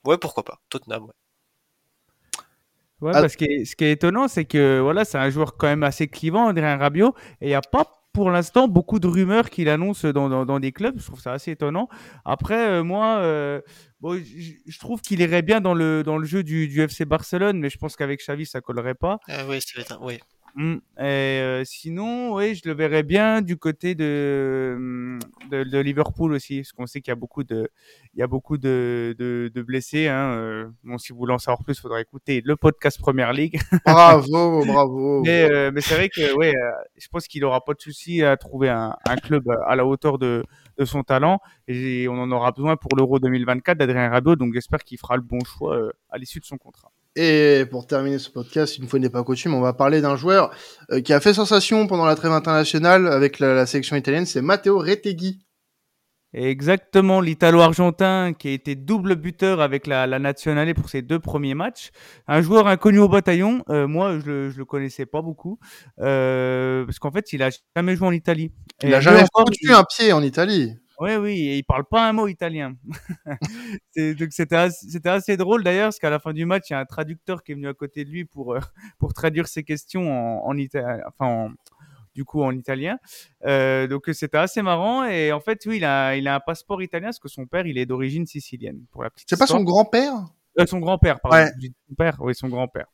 Ouais, 0.05 0.19
pourquoi 0.19 0.45
pas, 0.45 0.61
Tottenham, 0.69 1.05
ouais. 1.05 1.12
Ouais, 3.03 3.12
Ah. 3.14 3.21
parce 3.21 3.37
que 3.37 3.45
ce 3.64 3.77
qui 3.77 3.85
est 3.85 3.92
étonnant, 3.92 4.27
c'est 4.29 4.45
que 4.47 4.81
voilà, 4.81 5.05
c'est 5.05 5.19
un 5.19 5.29
joueur 5.31 5.57
quand 5.57 5.66
même 5.66 5.83
assez 5.83 6.09
clivant, 6.09 6.49
Adrien 6.49 6.77
Rabiot, 6.79 7.14
et 7.40 7.47
il 7.47 7.49
n'y 7.49 7.55
a 7.55 7.61
pas 7.61 7.95
pour 8.16 8.31
l'instant 8.31 8.66
beaucoup 8.66 8.98
de 8.98 9.07
rumeurs 9.07 9.50
qu'il 9.50 9.68
annonce 9.68 10.07
dans, 10.07 10.46
dans, 10.46 10.59
des 10.59 10.72
clubs. 10.72 10.98
Je 10.98 11.05
trouve 11.05 11.20
ça 11.20 11.33
assez 11.35 11.50
étonnant. 11.50 11.87
Après, 12.24 12.66
euh, 12.70 12.83
moi, 12.83 13.18
euh, 13.18 13.61
je 14.02 14.79
trouve 14.79 15.02
qu'il 15.02 15.20
irait 15.20 15.42
bien 15.42 15.61
dans 15.61 15.74
le, 15.74 16.02
dans 16.02 16.16
le 16.16 16.24
jeu 16.24 16.42
du, 16.42 16.66
du 16.66 16.81
FC 16.81 17.05
Barcelone, 17.05 17.59
mais 17.59 17.68
je 17.68 17.76
pense 17.76 17.94
qu'avec 17.94 18.20
Xavi, 18.20 18.46
ça 18.46 18.62
collerait 18.62 18.94
pas. 18.94 19.18
oui, 19.46 19.61
va 19.76 19.83
être 19.83 19.92
un- 19.92 19.98
ouais. 20.02 20.18
Mm. 20.57 20.77
Et 20.99 21.03
euh, 21.03 21.64
sinon, 21.66 22.35
oui, 22.35 22.55
je 22.55 22.62
le 22.66 22.75
verrais 22.75 23.03
bien 23.03 23.42
du 23.42 23.59
côté 23.59 23.95
de, 23.95 24.73
hum, 24.75 25.19
de, 25.51 25.64
de 25.64 25.79
Liverpool 25.79 26.33
aussi, 26.33 26.61
parce 26.62 26.73
qu'on 26.73 26.87
sait 26.87 27.03
qu'il 27.03 27.11
y 27.11 27.12
a 27.12 27.14
beaucoup 27.16 27.45
de, 27.45 27.69
il 28.14 28.21
y 28.21 28.23
a 28.23 28.27
beaucoup 28.27 28.57
de, 28.57 29.14
de, 29.19 29.51
de 29.55 29.62
blessés. 29.62 30.09
Hein. 30.09 30.33
euh. 30.33 30.69
Bon, 30.83 30.97
si 30.97 31.12
vous 31.12 31.19
voulez 31.19 31.35
en 31.35 31.38
savoir 31.38 31.62
plus, 31.62 31.75
il 31.77 31.81
faudra 31.81 32.01
écouter 32.01 32.40
le 32.42 32.57
podcast 32.57 32.99
Première 32.99 33.35
Ligue. 33.35 33.61
Bravo, 33.85 34.64
bravo. 34.64 35.23
Mais, 35.25 35.42
euh, 35.51 35.71
mais 35.75 35.83
c'est 35.83 35.95
vrai 35.95 36.09
que 36.09 36.35
ouais, 36.37 36.55
euh, 36.57 36.71
je 36.97 37.07
pense 37.09 37.29
qu'il 37.29 37.45
aura 37.45 37.62
pas 37.62 37.75
de 37.75 37.81
souci 37.83 38.23
à 38.23 38.38
trouver 38.38 38.71
un, 38.71 38.97
un 39.07 39.16
club 39.16 39.45
à 39.66 39.77
la 39.77 39.85
hauteur 39.85 40.19
de, 40.19 40.42
de 40.79 40.85
son 40.87 41.03
talent. 41.03 41.38
Et 41.69 42.09
on 42.09 42.19
en 42.19 42.33
aura 42.33 42.53
besoin 42.53 42.77
pour 42.77 42.97
l'Euro 42.97 43.19
2024 43.19 43.77
d'Adrien 43.77 44.09
Rabiot, 44.09 44.37
donc 44.37 44.55
j'espère 44.55 44.83
qu'il 44.85 44.99
fera 44.99 45.16
le 45.16 45.23
bon 45.23 45.45
choix 45.45 45.79
à 46.09 46.16
l'issue 46.16 46.40
de 46.40 46.47
son 46.47 46.57
contrat. 46.57 46.90
Et 47.18 47.64
pour 47.70 47.87
terminer 47.87 48.18
ce 48.18 48.29
podcast, 48.31 48.76
une 48.76 48.87
fois 48.88 48.98
n'est 48.98 49.09
pas 49.09 49.24
coutume, 49.24 49.55
on 49.55 49.61
va 49.62 49.72
parler 49.72 50.02
d'un 50.02 50.16
joueur 50.16 50.50
euh, 50.92 51.00
qui 51.00 51.12
a 51.14 51.20
fait 51.20 51.33
sensation 51.33 51.87
pendant 51.87 52.05
la 52.05 52.14
trêve 52.14 52.33
internationale 52.33 53.07
avec 53.07 53.38
la, 53.40 53.55
la 53.55 53.64
sélection 53.64 53.96
italienne, 53.96 54.26
c'est 54.26 54.42
Matteo 54.42 54.79
Retegui. 54.79 55.40
Exactement, 56.35 57.22
l'Italo-Argentin 57.22 58.35
qui 58.38 58.48
a 58.48 58.50
été 58.50 58.74
double 58.74 59.16
buteur 59.16 59.62
avec 59.62 59.87
la, 59.87 60.07
la 60.07 60.18
Nationale 60.18 60.74
pour 60.74 60.90
ses 60.90 61.00
deux 61.00 61.18
premiers 61.18 61.55
matchs. 61.55 61.90
Un 62.26 62.42
joueur 62.42 62.66
inconnu 62.66 62.98
au 62.98 63.09
bataillon. 63.09 63.62
Euh, 63.70 63.87
moi, 63.87 64.18
je 64.18 64.26
le, 64.26 64.50
je 64.50 64.59
le 64.59 64.66
connaissais 64.66 65.07
pas 65.07 65.22
beaucoup 65.22 65.59
euh, 66.00 66.85
parce 66.85 66.98
qu'en 66.98 67.11
fait, 67.11 67.33
il 67.33 67.42
a 67.42 67.48
jamais 67.74 67.96
joué 67.96 68.09
en 68.09 68.12
Italie. 68.12 68.52
Il 68.83 68.90
n'a 68.90 69.00
jamais 69.00 69.24
foutu 69.35 69.59
il- 69.62 69.72
un 69.72 69.85
pied 69.85 70.12
en 70.12 70.22
Italie. 70.22 70.74
Oui, 70.98 71.14
oui, 71.16 71.40
et 71.48 71.59
il 71.59 71.62
parle 71.64 71.85
pas 71.85 72.09
un 72.09 72.12
mot 72.12 72.26
italien. 72.26 72.74
Donc 73.96 74.28
c'était 74.32 74.56
assez, 75.09 75.37
drôle 75.37 75.62
d'ailleurs, 75.62 75.87
parce 75.88 75.98
qu'à 75.98 76.11
la 76.11 76.18
fin 76.18 76.32
du 76.32 76.46
match, 76.46 76.70
il 76.70 76.72
y 76.72 76.76
a 76.76 76.80
un 76.80 76.85
traducteur 76.87 77.42
qui 77.42 77.52
est 77.52 77.54
venu 77.54 77.68
à 77.68 77.74
côté 77.74 78.04
de 78.04 78.11
lui 78.11 78.24
pour 78.24 78.54
euh, 78.54 78.61
pour 78.98 79.12
traduire 79.12 79.46
ses 79.48 79.62
questions 79.62 80.11
en, 80.11 80.46
en 80.48 80.56
italien, 80.56 81.00
enfin 81.06 81.26
en- 81.26 81.50
du 82.14 82.24
coup 82.24 82.42
en 82.42 82.52
italien. 82.52 82.98
Euh, 83.44 83.87
donc 83.88 84.04
c'était 84.12 84.38
assez 84.38 84.62
marrant 84.62 85.04
et 85.04 85.32
en 85.32 85.40
fait, 85.40 85.61
oui, 85.66 85.76
il 85.76 85.85
a 85.85 86.16
il 86.16 86.26
a 86.28 86.37
un 86.37 86.40
passeport 86.40 86.82
italien 86.82 87.09
parce 87.09 87.18
que 87.18 87.28
son 87.28 87.46
père, 87.46 87.66
il 87.66 87.76
est 87.76 87.85
d'origine 87.87 88.26
sicilienne. 88.26 88.80
Pour 88.90 89.02
la 89.02 89.11
petite 89.11 89.28
C'est 89.28 89.38
pas 89.38 89.46
son 89.46 89.62
grand-père? 89.62 90.14
Euh, 90.59 90.64
son 90.66 90.78
grand-père, 90.78 91.20
pardon. 91.20 91.37
Ouais. 91.37 91.50
Son 91.88 91.94
père, 91.94 92.16
oui, 92.20 92.35
son 92.35 92.48
grand-père. 92.48 92.87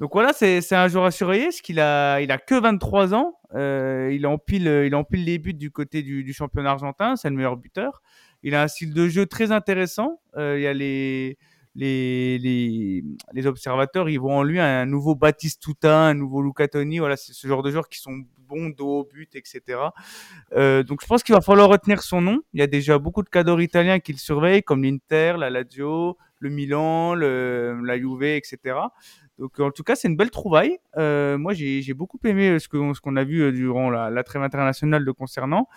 Donc 0.00 0.10
voilà, 0.12 0.32
c'est 0.32 0.72
un 0.72 0.88
joueur 0.88 1.04
à 1.04 1.10
surveiller, 1.10 1.44
parce 1.44 1.60
qu'il 1.60 1.80
a, 1.80 2.20
il 2.20 2.30
a 2.32 2.38
que 2.38 2.54
23 2.54 3.14
ans. 3.14 3.38
Euh, 3.54 4.10
il 4.12 4.26
empile, 4.26 4.66
il 4.86 4.94
empile 4.94 5.24
les 5.24 5.38
buts 5.38 5.54
du 5.54 5.70
côté 5.70 6.02
du, 6.02 6.32
championnat 6.32 6.70
argentin. 6.70 7.16
C'est 7.16 7.30
le 7.30 7.36
meilleur 7.36 7.56
buteur. 7.56 8.02
Il 8.42 8.54
a 8.54 8.62
un 8.62 8.68
style 8.68 8.94
de 8.94 9.08
jeu 9.08 9.26
très 9.26 9.52
intéressant. 9.52 10.20
Euh, 10.36 10.58
il 10.58 10.62
y 10.62 10.66
a 10.66 10.72
les, 10.72 11.38
les, 11.74 12.38
les, 13.32 13.46
observateurs, 13.46 14.08
ils 14.08 14.18
voient 14.18 14.34
en 14.34 14.42
lui 14.42 14.60
un 14.60 14.84
nouveau 14.86 15.14
Batistuta, 15.14 16.08
un 16.08 16.14
nouveau 16.14 16.42
Luca 16.42 16.68
Toni. 16.68 16.98
Voilà, 16.98 17.16
c'est 17.16 17.32
ce 17.32 17.46
genre 17.46 17.62
de 17.62 17.70
joueurs 17.70 17.88
qui 17.88 18.00
sont 18.00 18.24
bons 18.38 18.70
dos 18.70 19.08
but, 19.12 19.34
etc. 19.34 19.78
Euh, 20.52 20.82
donc 20.82 21.00
je 21.02 21.06
pense 21.06 21.22
qu'il 21.22 21.34
va 21.34 21.40
falloir 21.40 21.68
retenir 21.68 22.02
son 22.02 22.20
nom. 22.20 22.40
Il 22.52 22.60
y 22.60 22.62
a 22.62 22.66
déjà 22.66 22.98
beaucoup 22.98 23.22
de 23.22 23.28
cadors 23.28 23.60
italiens 23.60 24.00
qui 24.00 24.12
le 24.12 24.18
surveillent, 24.18 24.62
comme 24.62 24.82
l'Inter, 24.82 25.34
la 25.38 25.50
Lazio, 25.50 26.18
le 26.38 26.50
Milan, 26.50 27.14
la 27.14 27.98
Juve, 27.98 28.24
etc. 28.24 28.74
Donc 29.42 29.58
en 29.58 29.72
tout 29.72 29.82
cas, 29.82 29.96
c'est 29.96 30.06
une 30.06 30.16
belle 30.16 30.30
trouvaille. 30.30 30.78
Euh, 30.96 31.36
moi, 31.36 31.52
j'ai 31.52 31.94
beaucoup 31.94 32.18
aimé 32.22 32.60
ce 32.60 32.68
que- 32.68 32.94
ce 32.94 33.00
qu'on 33.00 33.16
a 33.16 33.24
vu 33.24 33.40
euh, 33.42 33.50
durant 33.50 33.90
la, 33.90 34.08
la 34.08 34.22
trêve 34.22 34.42
internationale 34.42 35.02
le 35.02 35.12
concernant. 35.12 35.68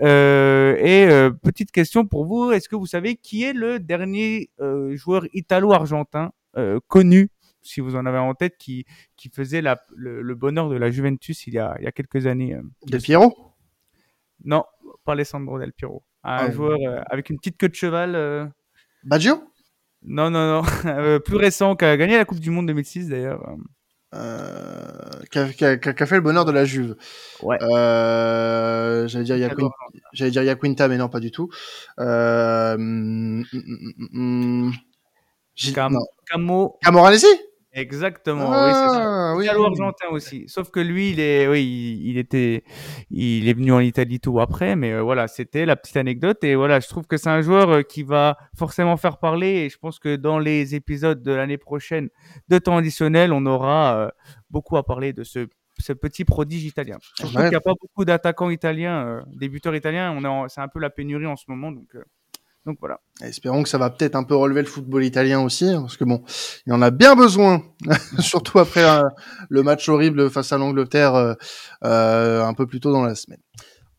Euh, 0.00 0.74
et 0.78 1.06
euh, 1.06 1.30
petite 1.30 1.70
question 1.70 2.06
pour 2.06 2.24
vous, 2.24 2.50
est-ce 2.50 2.66
que 2.70 2.76
vous 2.76 2.86
savez 2.86 3.16
qui 3.16 3.44
est 3.44 3.52
le 3.52 3.78
dernier 3.78 4.48
euh, 4.60 4.96
joueur 4.96 5.26
italo-argentin 5.34 6.32
euh, 6.56 6.80
connu, 6.88 7.28
si 7.60 7.80
vous 7.82 7.94
en 7.94 8.06
avez 8.06 8.16
en 8.16 8.32
tête, 8.34 8.56
qui, 8.56 8.86
qui 9.16 9.28
faisait 9.28 9.60
la, 9.60 9.76
le, 9.94 10.22
le 10.22 10.34
bonheur 10.34 10.70
de 10.70 10.76
la 10.76 10.90
Juventus 10.90 11.46
il 11.46 11.52
y 11.52 11.58
a, 11.58 11.76
il 11.78 11.84
y 11.84 11.88
a 11.88 11.92
quelques 11.92 12.24
années 12.26 12.54
euh, 12.54 12.62
Del 12.86 13.02
Piero? 13.02 13.52
Non, 14.46 14.64
pas 15.04 15.12
Alessandro 15.12 15.58
Del 15.58 15.74
Piero. 15.74 16.02
Un 16.24 16.36
Ah, 16.46 16.50
joueur 16.50 16.78
euh, 16.88 17.02
avec 17.10 17.28
une 17.28 17.36
petite 17.36 17.58
queue 17.58 17.68
de 17.68 17.74
cheval. 17.74 18.14
euh, 18.14 18.46
Baggio? 19.04 19.42
Non, 20.02 20.30
non, 20.30 20.62
non. 20.62 20.62
Euh, 20.86 21.18
plus 21.18 21.36
récent, 21.36 21.76
qui 21.76 21.84
a 21.84 21.96
gagné 21.96 22.16
la 22.16 22.24
Coupe 22.24 22.40
du 22.40 22.50
Monde 22.50 22.66
2006 22.66 23.08
d'ailleurs. 23.08 23.56
euh, 24.14 24.88
qui, 25.30 25.38
a, 25.38 25.46
fait 26.06 26.16
le 26.16 26.20
bonheur 26.20 26.44
de 26.44 26.52
la 26.52 26.64
Juve. 26.64 26.96
Ouais. 27.42 27.58
Euh, 27.62 29.06
J'allais 29.08 29.24
dire 29.24 29.36
j'allais 30.12 30.46
Yaquinta, 30.46 30.88
mais 30.88 30.96
non, 30.96 31.08
pas 31.08 31.20
du 31.20 31.30
tout. 31.30 31.48
Euh, 31.98 33.42
j'ai- 35.54 35.72
Cam- 35.72 35.92
non. 35.92 36.00
Camo. 36.26 36.78
Camoranesi 36.82 37.26
Exactement, 37.72 38.50
oui, 38.50 38.72
c'est 38.72 38.88
ça. 38.88 39.30
Ah, 39.30 39.34
oui. 39.36 39.44
Italo-argentin 39.44 40.08
aussi. 40.10 40.44
Sauf 40.48 40.70
que 40.70 40.80
lui, 40.80 41.10
il 41.10 41.20
est, 41.20 41.46
oui, 41.46 42.00
il, 42.04 42.18
était, 42.18 42.64
il 43.10 43.48
est 43.48 43.52
venu 43.52 43.72
en 43.72 43.78
Italie 43.78 44.18
tout 44.18 44.40
après, 44.40 44.74
mais 44.74 44.92
euh, 44.92 45.02
voilà, 45.02 45.28
c'était 45.28 45.64
la 45.66 45.76
petite 45.76 45.96
anecdote. 45.96 46.42
Et 46.42 46.56
voilà, 46.56 46.80
je 46.80 46.88
trouve 46.88 47.06
que 47.06 47.16
c'est 47.16 47.30
un 47.30 47.42
joueur 47.42 47.70
euh, 47.70 47.82
qui 47.82 48.02
va 48.02 48.36
forcément 48.58 48.96
faire 48.96 49.18
parler. 49.18 49.46
Et 49.66 49.68
je 49.70 49.78
pense 49.78 50.00
que 50.00 50.16
dans 50.16 50.40
les 50.40 50.74
épisodes 50.74 51.22
de 51.22 51.30
l'année 51.32 51.58
prochaine 51.58 52.08
de 52.48 52.58
temps 52.58 52.76
additionnel, 52.76 53.32
on 53.32 53.46
aura 53.46 53.96
euh, 53.96 54.10
beaucoup 54.50 54.76
à 54.76 54.82
parler 54.84 55.12
de 55.12 55.22
ce, 55.22 55.46
ce 55.78 55.92
petit 55.92 56.24
prodige 56.24 56.64
italien. 56.64 56.98
Surtout 57.14 57.36
Ouais. 57.36 57.42
qu'il 57.44 57.50
n'y 57.50 57.56
a 57.56 57.60
pas 57.60 57.74
beaucoup 57.80 58.04
d'attaquants 58.04 58.50
italiens, 58.50 59.06
euh, 59.06 59.20
des 59.36 59.48
buteurs 59.48 59.76
italiens. 59.76 60.10
On 60.12 60.48
c'est 60.48 60.60
un 60.60 60.68
peu 60.68 60.80
la 60.80 60.90
pénurie 60.90 61.26
en 61.26 61.36
ce 61.36 61.44
moment, 61.46 61.70
donc. 61.70 61.86
Donc 62.66 62.76
voilà. 62.80 63.00
Espérons 63.22 63.62
que 63.62 63.68
ça 63.68 63.78
va 63.78 63.90
peut-être 63.90 64.16
un 64.16 64.24
peu 64.24 64.34
relever 64.34 64.60
le 64.60 64.66
football 64.66 65.04
italien 65.04 65.40
aussi, 65.40 65.66
hein, 65.66 65.80
parce 65.82 65.96
que 65.96 66.04
bon, 66.04 66.22
il 66.66 66.72
en 66.72 66.82
a 66.82 66.90
bien 66.90 67.16
besoin, 67.16 67.62
surtout 68.18 68.58
après 68.58 68.84
euh, 68.84 69.08
le 69.48 69.62
match 69.62 69.88
horrible 69.88 70.30
face 70.30 70.52
à 70.52 70.58
l'Angleterre 70.58 71.14
euh, 71.14 71.34
euh, 71.84 72.44
un 72.44 72.52
peu 72.52 72.66
plus 72.66 72.80
tôt 72.80 72.92
dans 72.92 73.04
la 73.04 73.14
semaine. 73.14 73.40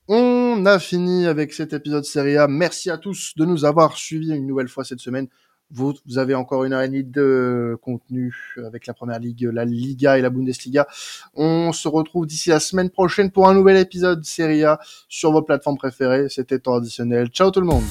On 0.07 0.65
a 0.65 0.77
fini 0.77 1.25
avec 1.25 1.53
cet 1.53 1.73
épisode 1.73 2.03
Serie 2.03 2.37
A. 2.37 2.47
Merci 2.47 2.91
à 2.91 2.97
tous 2.97 3.33
de 3.35 3.45
nous 3.45 3.65
avoir 3.65 3.97
suivis 3.97 4.35
une 4.35 4.45
nouvelle 4.45 4.67
fois 4.67 4.83
cette 4.83 4.99
semaine. 4.99 5.27
Vous, 5.73 5.93
vous 6.05 6.17
avez 6.17 6.35
encore 6.35 6.65
une 6.65 6.73
heure 6.73 6.81
et 6.81 6.89
demie 6.89 7.05
de 7.05 7.77
contenu 7.81 8.35
avec 8.57 8.87
la 8.87 8.93
Première 8.93 9.19
Ligue, 9.19 9.49
la 9.53 9.63
Liga 9.63 10.17
et 10.17 10.21
la 10.21 10.29
Bundesliga. 10.29 10.85
On 11.33 11.71
se 11.71 11.87
retrouve 11.87 12.27
d'ici 12.27 12.49
la 12.49 12.59
semaine 12.59 12.89
prochaine 12.89 13.31
pour 13.31 13.47
un 13.47 13.53
nouvel 13.53 13.77
épisode 13.77 14.25
Serie 14.25 14.65
A 14.65 14.79
sur 15.07 15.31
vos 15.31 15.43
plateformes 15.43 15.77
préférées. 15.77 16.27
C'était 16.27 16.59
traditionnel. 16.59 17.29
Ciao 17.29 17.49
tout 17.49 17.61
le 17.61 17.67
monde 17.67 17.85